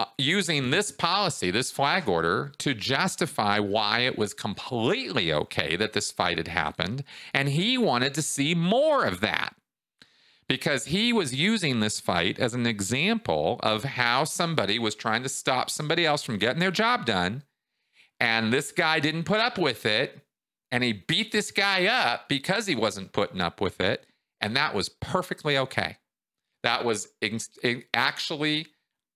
uh, 0.00 0.06
using 0.18 0.70
this 0.70 0.90
policy 0.90 1.52
this 1.52 1.70
flag 1.70 2.08
order 2.08 2.50
to 2.58 2.74
justify 2.74 3.60
why 3.60 4.00
it 4.00 4.18
was 4.18 4.34
completely 4.34 5.32
okay 5.32 5.76
that 5.76 5.92
this 5.92 6.10
fight 6.10 6.36
had 6.36 6.48
happened 6.48 7.04
and 7.32 7.50
he 7.50 7.78
wanted 7.78 8.12
to 8.12 8.22
see 8.22 8.52
more 8.52 9.04
of 9.04 9.20
that. 9.20 9.54
Because 10.48 10.86
he 10.86 11.12
was 11.12 11.34
using 11.34 11.78
this 11.78 12.00
fight 12.00 12.40
as 12.40 12.52
an 12.52 12.66
example 12.66 13.60
of 13.62 13.84
how 13.84 14.24
somebody 14.24 14.80
was 14.80 14.96
trying 14.96 15.22
to 15.22 15.28
stop 15.28 15.70
somebody 15.70 16.04
else 16.04 16.24
from 16.24 16.38
getting 16.38 16.60
their 16.60 16.72
job 16.72 17.06
done 17.06 17.44
and 18.18 18.52
this 18.52 18.72
guy 18.72 18.98
didn't 18.98 19.24
put 19.24 19.38
up 19.38 19.56
with 19.56 19.86
it 19.86 20.23
and 20.74 20.82
he 20.82 20.92
beat 20.92 21.30
this 21.30 21.52
guy 21.52 21.86
up 21.86 22.28
because 22.28 22.66
he 22.66 22.74
wasn't 22.74 23.12
putting 23.12 23.40
up 23.40 23.60
with 23.60 23.80
it. 23.80 24.06
And 24.40 24.56
that 24.56 24.74
was 24.74 24.88
perfectly 24.88 25.56
okay. 25.56 25.98
That 26.64 26.84
was 26.84 27.06
actually 27.94 28.66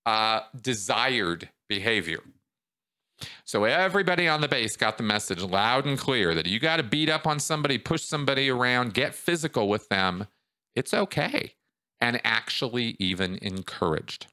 uh, 0.05 0.39
desired 0.61 1.49
behavior. 1.67 2.19
So 3.43 3.65
everybody 3.65 4.25
on 4.25 4.39
the 4.39 4.47
base 4.47 4.77
got 4.77 4.95
the 4.95 5.03
message 5.03 5.41
loud 5.41 5.85
and 5.85 5.99
clear 5.99 6.33
that 6.33 6.45
you 6.45 6.61
got 6.61 6.77
to 6.77 6.83
beat 6.83 7.09
up 7.09 7.27
on 7.27 7.41
somebody, 7.41 7.77
push 7.77 8.03
somebody 8.03 8.49
around, 8.49 8.93
get 8.93 9.13
physical 9.13 9.67
with 9.67 9.89
them. 9.89 10.27
It's 10.77 10.93
okay. 10.93 11.55
And 11.99 12.21
actually, 12.23 12.95
even 12.99 13.37
encouraged. 13.41 14.27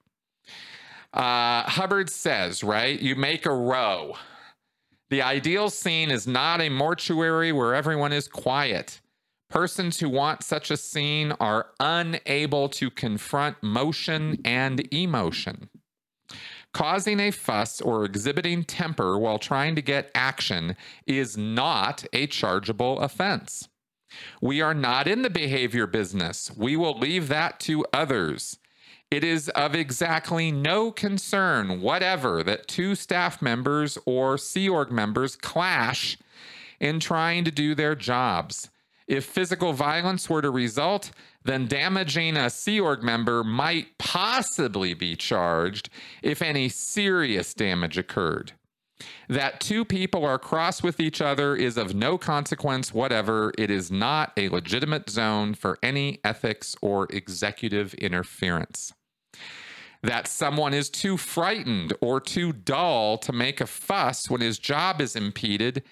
Uh, 1.12 1.64
Hubbard 1.64 2.08
says, 2.08 2.62
right? 2.62 3.00
You 3.00 3.16
make 3.16 3.46
a 3.46 3.52
row. 3.52 4.14
The 5.08 5.22
ideal 5.22 5.70
scene 5.70 6.10
is 6.10 6.26
not 6.26 6.60
a 6.60 6.68
mortuary 6.68 7.52
where 7.52 7.74
everyone 7.74 8.12
is 8.12 8.26
quiet. 8.26 9.00
Persons 9.48 10.00
who 10.00 10.08
want 10.08 10.42
such 10.42 10.70
a 10.70 10.76
scene 10.76 11.32
are 11.38 11.68
unable 11.78 12.68
to 12.70 12.90
confront 12.90 13.62
motion 13.62 14.40
and 14.44 14.92
emotion. 14.92 15.68
Causing 16.74 17.20
a 17.20 17.30
fuss 17.30 17.80
or 17.80 18.04
exhibiting 18.04 18.64
temper 18.64 19.16
while 19.16 19.38
trying 19.38 19.76
to 19.76 19.82
get 19.82 20.10
action 20.14 20.76
is 21.06 21.36
not 21.36 22.04
a 22.12 22.26
chargeable 22.26 22.98
offense. 22.98 23.68
We 24.40 24.60
are 24.60 24.74
not 24.74 25.06
in 25.06 25.22
the 25.22 25.30
behavior 25.30 25.86
business. 25.86 26.50
We 26.56 26.76
will 26.76 26.98
leave 26.98 27.28
that 27.28 27.60
to 27.60 27.86
others. 27.92 28.58
It 29.10 29.22
is 29.22 29.48
of 29.50 29.74
exactly 29.74 30.50
no 30.50 30.90
concern 30.90 31.80
whatever 31.80 32.42
that 32.42 32.66
two 32.66 32.96
staff 32.96 33.40
members 33.40 33.96
or 34.04 34.36
Sea 34.36 34.68
Org 34.68 34.90
members 34.90 35.36
clash 35.36 36.18
in 36.80 36.98
trying 36.98 37.44
to 37.44 37.52
do 37.52 37.74
their 37.74 37.94
jobs. 37.94 38.68
If 39.06 39.24
physical 39.24 39.72
violence 39.72 40.28
were 40.28 40.42
to 40.42 40.50
result, 40.50 41.12
then 41.44 41.68
damaging 41.68 42.36
a 42.36 42.50
Sea 42.50 42.80
Org 42.80 43.04
member 43.04 43.44
might 43.44 43.96
possibly 43.98 44.92
be 44.92 45.14
charged 45.14 45.88
if 46.22 46.42
any 46.42 46.68
serious 46.68 47.54
damage 47.54 47.96
occurred. 47.96 48.52
That 49.28 49.60
two 49.60 49.84
people 49.84 50.24
are 50.24 50.38
cross 50.38 50.82
with 50.82 51.00
each 51.00 51.20
other 51.20 51.54
is 51.54 51.76
of 51.76 51.94
no 51.94 52.16
consequence 52.16 52.94
whatever. 52.94 53.52
It 53.58 53.70
is 53.70 53.90
not 53.90 54.32
a 54.36 54.48
legitimate 54.48 55.10
zone 55.10 55.54
for 55.54 55.78
any 55.82 56.20
ethics 56.24 56.74
or 56.80 57.06
executive 57.10 57.94
interference 57.94 58.92
that 60.02 60.28
someone 60.28 60.72
is 60.72 60.88
too 60.88 61.16
frightened 61.16 61.92
or 62.00 62.20
too 62.20 62.52
dull 62.52 63.18
to 63.18 63.32
make 63.32 63.60
a 63.60 63.66
fuss 63.66 64.30
when 64.30 64.40
his 64.40 64.58
job 64.58 65.00
is 65.00 65.16
impeded 65.16 65.82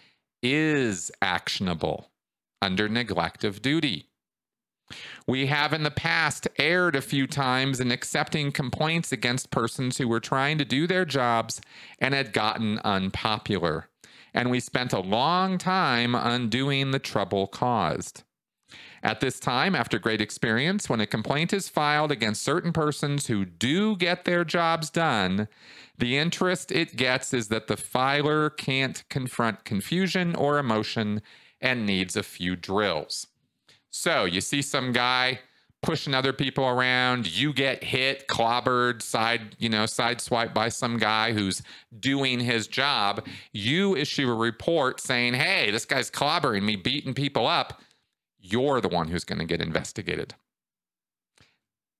is 0.42 1.10
actionable 1.20 2.10
under 2.62 2.88
neglect 2.88 3.44
of 3.44 3.62
duty. 3.62 4.08
We 5.26 5.46
have 5.46 5.72
in 5.72 5.82
the 5.82 5.90
past 5.90 6.46
erred 6.58 6.96
a 6.96 7.00
few 7.00 7.26
times 7.26 7.80
in 7.80 7.90
accepting 7.90 8.52
complaints 8.52 9.12
against 9.12 9.50
persons 9.50 9.98
who 9.98 10.08
were 10.08 10.20
trying 10.20 10.58
to 10.58 10.64
do 10.64 10.86
their 10.86 11.04
jobs 11.04 11.60
and 11.98 12.14
had 12.14 12.32
gotten 12.32 12.78
unpopular. 12.84 13.88
And 14.34 14.50
we 14.50 14.60
spent 14.60 14.92
a 14.92 15.00
long 15.00 15.58
time 15.58 16.14
undoing 16.14 16.90
the 16.90 16.98
trouble 16.98 17.46
caused. 17.46 18.24
At 19.02 19.20
this 19.20 19.38
time, 19.38 19.74
after 19.74 19.98
great 19.98 20.20
experience, 20.20 20.88
when 20.88 21.00
a 21.00 21.06
complaint 21.06 21.52
is 21.52 21.68
filed 21.68 22.10
against 22.10 22.42
certain 22.42 22.72
persons 22.72 23.26
who 23.26 23.44
do 23.44 23.96
get 23.96 24.24
their 24.24 24.44
jobs 24.44 24.90
done, 24.90 25.46
the 25.98 26.16
interest 26.16 26.72
it 26.72 26.96
gets 26.96 27.34
is 27.34 27.48
that 27.48 27.66
the 27.66 27.76
filer 27.76 28.50
can't 28.50 29.04
confront 29.10 29.64
confusion 29.64 30.34
or 30.34 30.58
emotion 30.58 31.22
and 31.60 31.86
needs 31.86 32.16
a 32.16 32.22
few 32.22 32.56
drills. 32.56 33.26
So 33.96 34.24
you 34.24 34.40
see 34.40 34.60
some 34.60 34.92
guy 34.92 35.38
pushing 35.82 36.14
other 36.14 36.32
people 36.32 36.66
around, 36.66 37.26
you 37.26 37.52
get 37.52 37.84
hit, 37.84 38.26
clobbered, 38.26 39.02
side, 39.02 39.54
you 39.58 39.68
know, 39.68 39.84
sideswiped 39.84 40.54
by 40.54 40.68
some 40.68 40.98
guy 40.98 41.32
who's 41.32 41.62
doing 42.00 42.40
his 42.40 42.66
job. 42.66 43.26
You 43.52 43.94
issue 43.94 44.28
a 44.30 44.34
report 44.34 45.00
saying, 45.00 45.34
hey, 45.34 45.70
this 45.70 45.84
guy's 45.84 46.10
clobbering 46.10 46.62
me, 46.62 46.76
beating 46.76 47.14
people 47.14 47.46
up 47.46 47.80
you're 48.44 48.80
the 48.80 48.88
one 48.88 49.08
who's 49.08 49.24
going 49.24 49.38
to 49.38 49.44
get 49.46 49.62
investigated. 49.62 50.34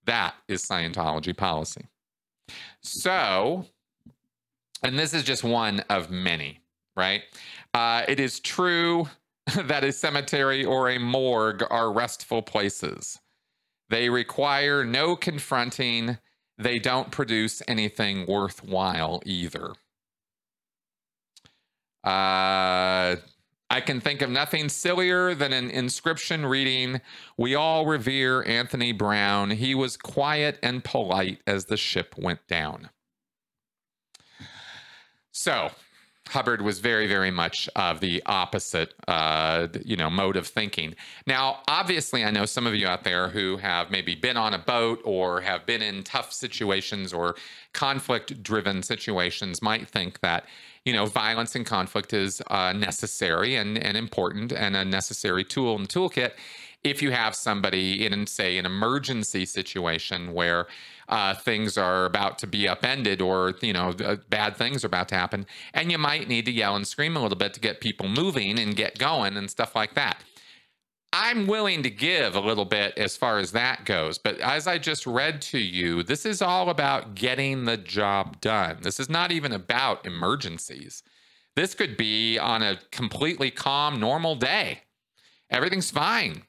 That 0.05 0.35
is 0.47 0.63
Scientology 0.63 1.35
policy. 1.35 1.87
So, 2.83 3.65
and 4.83 4.99
this 4.99 5.15
is 5.15 5.23
just 5.23 5.43
one 5.43 5.81
of 5.89 6.11
many, 6.11 6.61
right? 6.95 7.23
Uh, 7.73 8.03
it 8.07 8.21
is 8.21 8.41
true 8.41 9.09
that 9.65 9.85
a 9.85 9.93
cemetery 9.93 10.65
or 10.65 10.89
a 10.89 10.99
morgue 10.99 11.65
are 11.71 11.93
restful 11.93 12.43
places. 12.43 13.19
They 13.91 14.09
require 14.09 14.85
no 14.85 15.17
confronting. 15.17 16.19
They 16.57 16.79
don't 16.79 17.11
produce 17.11 17.63
anything 17.69 18.27
worthwhile 18.27 19.23
either. 19.27 19.73
Uh, 22.03 23.17
I 23.71 23.81
can 23.81 24.01
think 24.01 24.23
of 24.23 24.31
nothing 24.31 24.69
sillier 24.69 25.35
than 25.35 25.53
an 25.53 25.71
inscription 25.71 26.47
reading, 26.47 27.01
We 27.37 27.55
all 27.55 27.87
revere 27.87 28.43
Anthony 28.47 28.93
Brown. 28.93 29.51
He 29.51 29.75
was 29.75 29.97
quiet 29.97 30.59
and 30.63 30.85
polite 30.85 31.41
as 31.47 31.65
the 31.65 31.77
ship 31.77 32.15
went 32.17 32.47
down. 32.47 32.91
So, 35.33 35.71
Hubbard 36.29 36.63
was 36.63 36.79
very, 36.79 37.07
very 37.07 37.31
much 37.31 37.69
of 37.77 38.01
the 38.01 38.23
opposite, 38.25 38.95
uh, 39.07 39.69
you 39.85 39.97
know, 39.97 40.09
mode 40.09 40.37
of 40.37 40.47
thinking. 40.47 40.95
Now, 41.27 41.59
obviously, 41.69 42.25
I 42.25 42.31
know 42.31 42.47
some 42.47 42.67
of 42.67 42.75
you 42.75 42.87
out 42.87 43.05
there 43.05 43.29
who 43.29 43.59
have 43.59 43.91
maybe 43.91 44.15
been 44.15 44.37
on 44.37 44.55
a 44.55 44.59
boat 44.59 45.01
or 45.05 45.43
have 45.43 45.67
been 45.67 45.83
in 45.83 46.03
tough 46.03 46.33
situations 46.33 47.13
or 47.13 47.37
conflict-driven 47.73 48.83
situations 48.83 49.61
might 49.61 49.87
think 49.87 50.21
that, 50.21 50.47
you 50.85 50.93
know, 50.93 51.07
violence 51.07 51.55
and 51.55 51.67
conflict 51.67 52.13
is 52.13 52.41
uh, 52.49 52.73
necessary 52.73 53.57
and, 53.57 53.77
and 53.77 53.97
important 53.97 54.51
and 54.53 54.77
a 54.77 54.85
necessary 54.85 55.45
tool 55.45 55.77
in 55.77 55.83
the 55.83 55.89
toolkit 55.89 56.33
if 56.85 57.01
you 57.01 57.11
have 57.11 57.35
somebody 57.35 58.05
in, 58.05 58.27
say, 58.27 58.59
an 58.59 58.67
emergency 58.67 59.47
situation 59.47 60.35
where 60.35 60.67
uh, 61.09 61.35
things 61.35 61.77
are 61.77 62.05
about 62.05 62.39
to 62.39 62.47
be 62.47 62.69
upended 62.69 63.21
or 63.21 63.55
you 63.61 63.73
know 63.73 63.95
bad 64.29 64.57
things 64.57 64.85
are 64.85 64.87
about 64.87 65.09
to 65.09 65.15
happen 65.15 65.47
and 65.73 65.91
you 65.91 65.99
might 65.99 66.29
need 66.29 66.45
to 66.47 66.53
yell 66.53 66.77
and 66.77 66.87
scream 66.87 67.17
a 67.17 67.21
little 67.21 67.37
bit 67.37 67.53
to 67.55 67.61
get 67.61 67.81
people 67.81 68.09
moving 68.09 68.59
and 68.59 68.77
get 68.77 68.99
going 68.99 69.37
and 69.37 69.51
stuff 69.51 69.75
like 69.75 69.95
that. 69.95 70.23
I'm 71.13 71.47
willing 71.47 71.85
to 71.85 71.91
give 71.91 72.35
a 72.35 72.41
little 72.41 72.65
bit 72.65 72.99
as 72.99 73.17
far 73.17 73.39
as 73.39 73.53
that 73.53 73.85
goes 73.85 74.19
but 74.19 74.39
as 74.41 74.67
i 74.67 74.79
just 74.79 75.07
read 75.07 75.41
to 75.43 75.59
you 75.59 76.03
this 76.03 76.27
is 76.27 76.43
all 76.43 76.71
about 76.71 77.15
getting 77.15 77.65
the 77.65 77.77
job 77.77 78.41
done. 78.41 78.79
This 78.83 78.99
is 78.99 79.09
not 79.09 79.31
even 79.31 79.53
about 79.53 80.07
emergencies. 80.07 81.03
This 81.55 81.75
could 81.75 81.97
be 81.97 82.39
on 82.39 82.63
a 82.63 82.81
completely 82.91 83.51
calm 83.51 84.01
normal 84.01 84.35
day. 84.35 84.81
Everything's 85.51 85.91
fine 85.91 86.43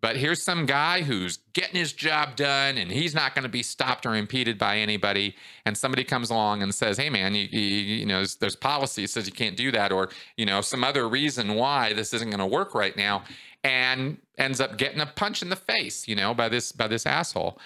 but 0.00 0.16
here's 0.16 0.42
some 0.42 0.64
guy 0.64 1.02
who's 1.02 1.38
getting 1.52 1.76
his 1.76 1.92
job 1.92 2.36
done 2.36 2.78
and 2.78 2.90
he's 2.90 3.14
not 3.14 3.34
going 3.34 3.42
to 3.42 3.50
be 3.50 3.62
stopped 3.62 4.06
or 4.06 4.14
impeded 4.14 4.58
by 4.58 4.78
anybody. 4.78 5.34
And 5.66 5.76
somebody 5.76 6.04
comes 6.04 6.30
along 6.30 6.62
and 6.62 6.74
says, 6.74 6.96
hey, 6.96 7.10
man, 7.10 7.34
you, 7.34 7.46
you, 7.50 7.60
you 7.60 8.06
know, 8.06 8.16
there's, 8.16 8.36
there's 8.36 8.56
policy 8.56 9.06
says 9.06 9.26
you 9.26 9.32
can't 9.32 9.56
do 9.56 9.70
that 9.72 9.92
or, 9.92 10.08
you 10.36 10.46
know, 10.46 10.62
some 10.62 10.84
other 10.84 11.08
reason 11.08 11.54
why 11.54 11.92
this 11.92 12.14
isn't 12.14 12.30
going 12.30 12.40
to 12.40 12.46
work 12.46 12.74
right 12.74 12.96
now 12.96 13.24
and 13.62 14.16
ends 14.38 14.60
up 14.60 14.78
getting 14.78 15.00
a 15.00 15.06
punch 15.06 15.42
in 15.42 15.50
the 15.50 15.56
face, 15.56 16.08
you 16.08 16.16
know, 16.16 16.32
by 16.32 16.48
this 16.48 16.72
by 16.72 16.88
this 16.88 17.04
asshole. 17.04 17.58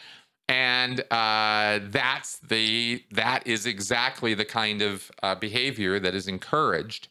And 0.49 1.01
uh, 1.11 1.81
that's 1.85 2.39
the 2.39 3.03
that 3.13 3.47
is 3.47 3.65
exactly 3.65 4.35
the 4.35 4.45
kind 4.45 4.83
of 4.83 5.11
uh, 5.23 5.37
behavior 5.37 6.01
that 6.01 6.15
is 6.15 6.27
encouraged 6.27 7.09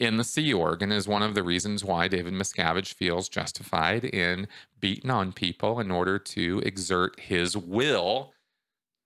in 0.00 0.16
the 0.16 0.24
Sea 0.24 0.52
Org 0.52 0.82
and 0.82 0.92
is 0.92 1.06
one 1.06 1.22
of 1.22 1.34
the 1.34 1.42
reasons 1.42 1.84
why 1.84 2.08
David 2.08 2.32
Miscavige 2.32 2.94
feels 2.94 3.28
justified 3.28 4.04
in 4.04 4.48
beating 4.80 5.10
on 5.10 5.32
people 5.32 5.78
in 5.78 5.90
order 5.90 6.18
to 6.18 6.60
exert 6.64 7.20
his 7.20 7.54
will 7.56 8.32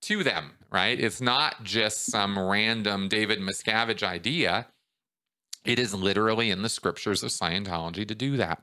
to 0.03 0.23
them, 0.23 0.53
right? 0.71 0.99
It's 0.99 1.21
not 1.21 1.65
just 1.65 2.07
some 2.07 2.39
random 2.39 3.09
David 3.09 3.41
Miscavige 3.41 4.05
idea. 4.05 4.69
It 5.65 5.81
is 5.81 5.95
literally 5.95 6.51
in 6.51 6.63
the 6.63 6.69
scriptures 6.69 7.25
of 7.25 7.31
Scientology 7.31 8.07
to 8.07 8.15
do 8.15 8.37
that. 8.37 8.63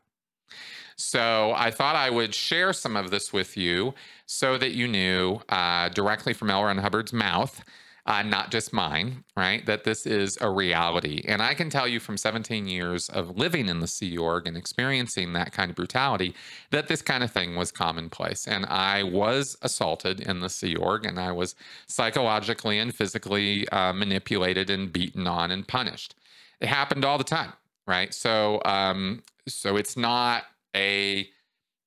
So 0.95 1.53
I 1.55 1.69
thought 1.71 1.95
I 1.95 2.09
would 2.09 2.33
share 2.33 2.71
some 2.71 2.95
of 2.95 3.11
this 3.11 3.33
with 3.33 3.57
you 3.57 3.93
so 4.25 4.57
that 4.57 4.71
you 4.71 4.87
knew 4.87 5.41
uh, 5.49 5.89
directly 5.89 6.31
from 6.31 6.49
L. 6.49 6.63
Ron 6.63 6.77
Hubbard's 6.77 7.11
mouth 7.11 7.61
uh, 8.05 8.23
not 8.23 8.51
just 8.51 8.73
mine, 8.73 9.23
right? 9.37 9.65
That 9.65 9.83
this 9.83 10.05
is 10.05 10.37
a 10.41 10.49
reality. 10.49 11.23
And 11.27 11.41
I 11.41 11.53
can 11.53 11.69
tell 11.69 11.87
you 11.87 11.99
from 11.99 12.17
17 12.17 12.67
years 12.67 13.09
of 13.09 13.37
living 13.37 13.69
in 13.69 13.79
the 13.79 13.87
Sea 13.87 14.17
Org 14.17 14.47
and 14.47 14.57
experiencing 14.57 15.33
that 15.33 15.51
kind 15.51 15.69
of 15.69 15.75
brutality 15.75 16.33
that 16.71 16.87
this 16.87 17.01
kind 17.01 17.23
of 17.23 17.31
thing 17.31 17.55
was 17.55 17.71
commonplace. 17.71 18.47
And 18.47 18.65
I 18.65 19.03
was 19.03 19.57
assaulted 19.61 20.19
in 20.19 20.39
the 20.39 20.49
Sea 20.49 20.75
Org 20.75 21.05
and 21.05 21.19
I 21.19 21.31
was 21.31 21.55
psychologically 21.87 22.79
and 22.79 22.93
physically 22.93 23.67
uh, 23.69 23.93
manipulated 23.93 24.69
and 24.69 24.91
beaten 24.91 25.27
on 25.27 25.51
and 25.51 25.67
punished. 25.67 26.15
It 26.59 26.67
happened 26.67 27.05
all 27.05 27.17
the 27.17 27.23
time, 27.23 27.53
right? 27.87 28.13
So, 28.13 28.61
um, 28.65 29.23
so 29.47 29.75
it's 29.75 29.97
not 29.97 30.45
a 30.75 31.27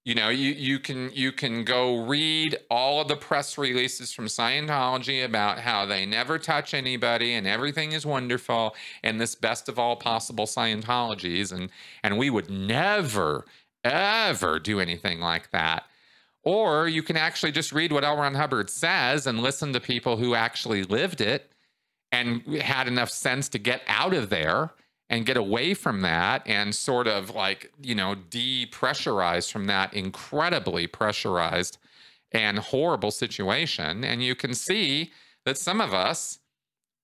you 0.04 0.14
know 0.14 0.28
you 0.28 0.52
you 0.52 0.78
can 0.78 1.10
you 1.14 1.32
can 1.32 1.64
go 1.64 2.04
read 2.04 2.58
all 2.70 3.00
of 3.00 3.08
the 3.08 3.16
press 3.16 3.56
releases 3.56 4.12
from 4.12 4.26
Scientology 4.26 5.24
about 5.24 5.60
how 5.60 5.86
they 5.86 6.04
never 6.04 6.38
touch 6.38 6.74
anybody 6.74 7.34
and 7.34 7.46
everything 7.46 7.92
is 7.92 8.04
wonderful 8.04 8.74
and 9.02 9.20
this 9.20 9.34
best 9.34 9.68
of 9.68 9.78
all 9.78 9.96
possible 9.96 10.46
Scientologies 10.46 11.52
and 11.52 11.70
and 12.02 12.18
we 12.18 12.30
would 12.30 12.50
never 12.50 13.44
ever 13.84 14.58
do 14.58 14.80
anything 14.80 15.20
like 15.20 15.50
that. 15.50 15.84
Or 16.42 16.88
you 16.88 17.02
can 17.02 17.16
actually 17.16 17.52
just 17.52 17.72
read 17.72 17.92
what 17.92 18.04
L. 18.04 18.16
Ron 18.16 18.34
Hubbard 18.34 18.68
says 18.68 19.26
and 19.26 19.40
listen 19.40 19.72
to 19.72 19.80
people 19.80 20.16
who 20.16 20.34
actually 20.34 20.82
lived 20.82 21.20
it 21.20 21.50
and 22.12 22.42
had 22.60 22.86
enough 22.86 23.10
sense 23.10 23.48
to 23.50 23.58
get 23.58 23.82
out 23.88 24.12
of 24.12 24.28
there 24.28 24.70
and 25.10 25.26
get 25.26 25.36
away 25.36 25.74
from 25.74 26.00
that 26.00 26.42
and 26.46 26.74
sort 26.74 27.06
of 27.06 27.30
like, 27.30 27.72
you 27.80 27.94
know, 27.94 28.14
depressurize 28.30 29.50
from 29.50 29.66
that 29.66 29.92
incredibly 29.92 30.86
pressurized 30.86 31.78
and 32.32 32.58
horrible 32.58 33.10
situation. 33.10 34.02
And 34.04 34.22
you 34.22 34.34
can 34.34 34.54
see 34.54 35.12
that 35.44 35.58
some 35.58 35.80
of 35.80 35.92
us 35.92 36.40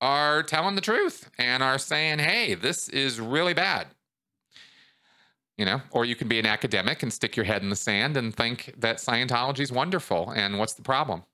are 0.00 0.42
telling 0.42 0.74
the 0.74 0.80
truth 0.80 1.30
and 1.38 1.62
are 1.62 1.78
saying, 1.78 2.20
hey, 2.20 2.54
this 2.54 2.88
is 2.88 3.20
really 3.20 3.54
bad. 3.54 3.88
You 5.58 5.66
know, 5.66 5.82
or 5.90 6.06
you 6.06 6.16
can 6.16 6.26
be 6.26 6.38
an 6.38 6.46
academic 6.46 7.02
and 7.02 7.12
stick 7.12 7.36
your 7.36 7.44
head 7.44 7.62
in 7.62 7.68
the 7.68 7.76
sand 7.76 8.16
and 8.16 8.34
think 8.34 8.74
that 8.78 8.96
Scientology 8.96 9.60
is 9.60 9.70
wonderful. 9.70 10.30
And 10.30 10.58
what's 10.58 10.72
the 10.72 10.82
problem? 10.82 11.24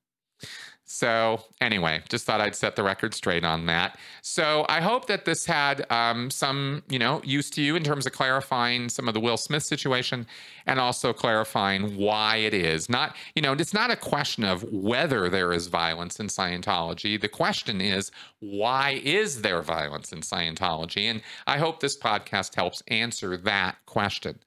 So, 0.88 1.40
anyway, 1.60 2.00
just 2.08 2.26
thought 2.26 2.40
I'd 2.40 2.54
set 2.54 2.76
the 2.76 2.84
record 2.84 3.12
straight 3.12 3.44
on 3.44 3.66
that. 3.66 3.98
So, 4.22 4.64
I 4.68 4.80
hope 4.80 5.08
that 5.08 5.24
this 5.24 5.44
had 5.44 5.84
um, 5.90 6.30
some, 6.30 6.84
you 6.88 7.00
know, 7.00 7.20
use 7.24 7.50
to 7.50 7.62
you 7.62 7.74
in 7.74 7.82
terms 7.82 8.06
of 8.06 8.12
clarifying 8.12 8.88
some 8.88 9.08
of 9.08 9.14
the 9.14 9.18
Will 9.18 9.36
Smith 9.36 9.64
situation 9.64 10.28
and 10.64 10.78
also 10.78 11.12
clarifying 11.12 11.96
why 11.96 12.36
it 12.36 12.54
is. 12.54 12.88
Not, 12.88 13.16
you 13.34 13.42
know, 13.42 13.52
it's 13.52 13.74
not 13.74 13.90
a 13.90 13.96
question 13.96 14.44
of 14.44 14.62
whether 14.72 15.28
there 15.28 15.52
is 15.52 15.66
violence 15.66 16.20
in 16.20 16.28
Scientology. 16.28 17.20
The 17.20 17.28
question 17.28 17.80
is, 17.80 18.12
why 18.38 19.00
is 19.02 19.42
there 19.42 19.62
violence 19.62 20.12
in 20.12 20.20
Scientology? 20.20 21.10
And 21.10 21.20
I 21.48 21.58
hope 21.58 21.80
this 21.80 21.98
podcast 21.98 22.54
helps 22.54 22.80
answer 22.86 23.36
that 23.38 23.76
question. 23.86 24.38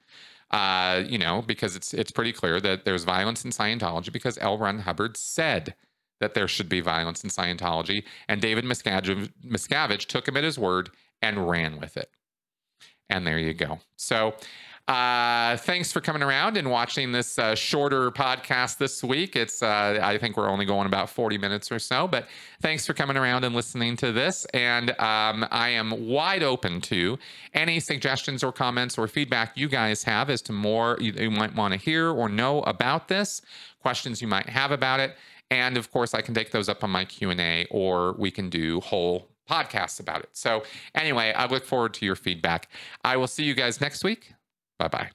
Uh, 0.50 1.04
you 1.06 1.18
know, 1.18 1.42
because 1.42 1.76
it's 1.76 1.94
it's 1.94 2.10
pretty 2.10 2.32
clear 2.32 2.60
that 2.60 2.84
there's 2.84 3.04
violence 3.04 3.44
in 3.44 3.50
Scientology 3.50 4.10
because 4.10 4.36
L. 4.38 4.58
Ron 4.58 4.80
Hubbard 4.80 5.16
said 5.16 5.74
that 6.20 6.34
there 6.34 6.48
should 6.48 6.68
be 6.68 6.80
violence 6.80 7.24
in 7.24 7.30
Scientology. 7.30 8.04
And 8.28 8.40
David 8.40 8.64
Miscavige, 8.64 10.06
took 10.06 10.28
him 10.28 10.36
at 10.36 10.44
his 10.44 10.58
word 10.58 10.90
and 11.20 11.48
ran 11.48 11.80
with 11.80 11.96
it. 11.96 12.10
And 13.08 13.26
there 13.26 13.38
you 13.38 13.54
go. 13.54 13.80
So, 13.96 14.34
uh, 14.90 15.56
thanks 15.58 15.92
for 15.92 16.00
coming 16.00 16.20
around 16.20 16.56
and 16.56 16.68
watching 16.68 17.12
this 17.12 17.38
uh, 17.38 17.54
shorter 17.54 18.10
podcast 18.10 18.78
this 18.78 19.04
week. 19.04 19.36
It's, 19.36 19.62
uh, 19.62 20.00
I 20.02 20.18
think 20.18 20.36
we're 20.36 20.48
only 20.48 20.64
going 20.64 20.88
about 20.88 21.08
40 21.08 21.38
minutes 21.38 21.70
or 21.70 21.78
so, 21.78 22.08
but 22.08 22.26
thanks 22.60 22.86
for 22.86 22.92
coming 22.92 23.16
around 23.16 23.44
and 23.44 23.54
listening 23.54 23.96
to 23.98 24.10
this. 24.10 24.46
And 24.46 24.90
um, 24.98 25.46
I 25.52 25.68
am 25.68 26.08
wide 26.08 26.42
open 26.42 26.80
to 26.82 27.20
any 27.54 27.78
suggestions 27.78 28.42
or 28.42 28.50
comments 28.50 28.98
or 28.98 29.06
feedback 29.06 29.56
you 29.56 29.68
guys 29.68 30.02
have 30.02 30.28
as 30.28 30.42
to 30.42 30.52
more 30.52 30.96
you, 31.00 31.12
you 31.12 31.30
might 31.30 31.54
want 31.54 31.72
to 31.72 31.78
hear 31.78 32.10
or 32.10 32.28
know 32.28 32.62
about 32.62 33.06
this, 33.06 33.42
questions 33.82 34.20
you 34.20 34.26
might 34.26 34.48
have 34.48 34.72
about 34.72 34.98
it. 34.98 35.14
And 35.50 35.76
of 35.76 35.90
course, 35.90 36.14
I 36.14 36.22
can 36.22 36.34
take 36.34 36.52
those 36.52 36.68
up 36.68 36.84
on 36.84 36.90
my 36.90 37.04
Q&A 37.04 37.66
or 37.70 38.14
we 38.14 38.30
can 38.30 38.48
do 38.50 38.80
whole 38.80 39.28
podcasts 39.48 39.98
about 39.98 40.20
it. 40.20 40.30
So 40.32 40.62
anyway, 40.94 41.32
I 41.32 41.46
look 41.46 41.64
forward 41.64 41.94
to 41.94 42.06
your 42.06 42.16
feedback. 42.16 42.68
I 43.02 43.16
will 43.16 43.26
see 43.26 43.44
you 43.44 43.54
guys 43.54 43.80
next 43.80 44.04
week. 44.04 44.32
Bye-bye. 44.78 45.10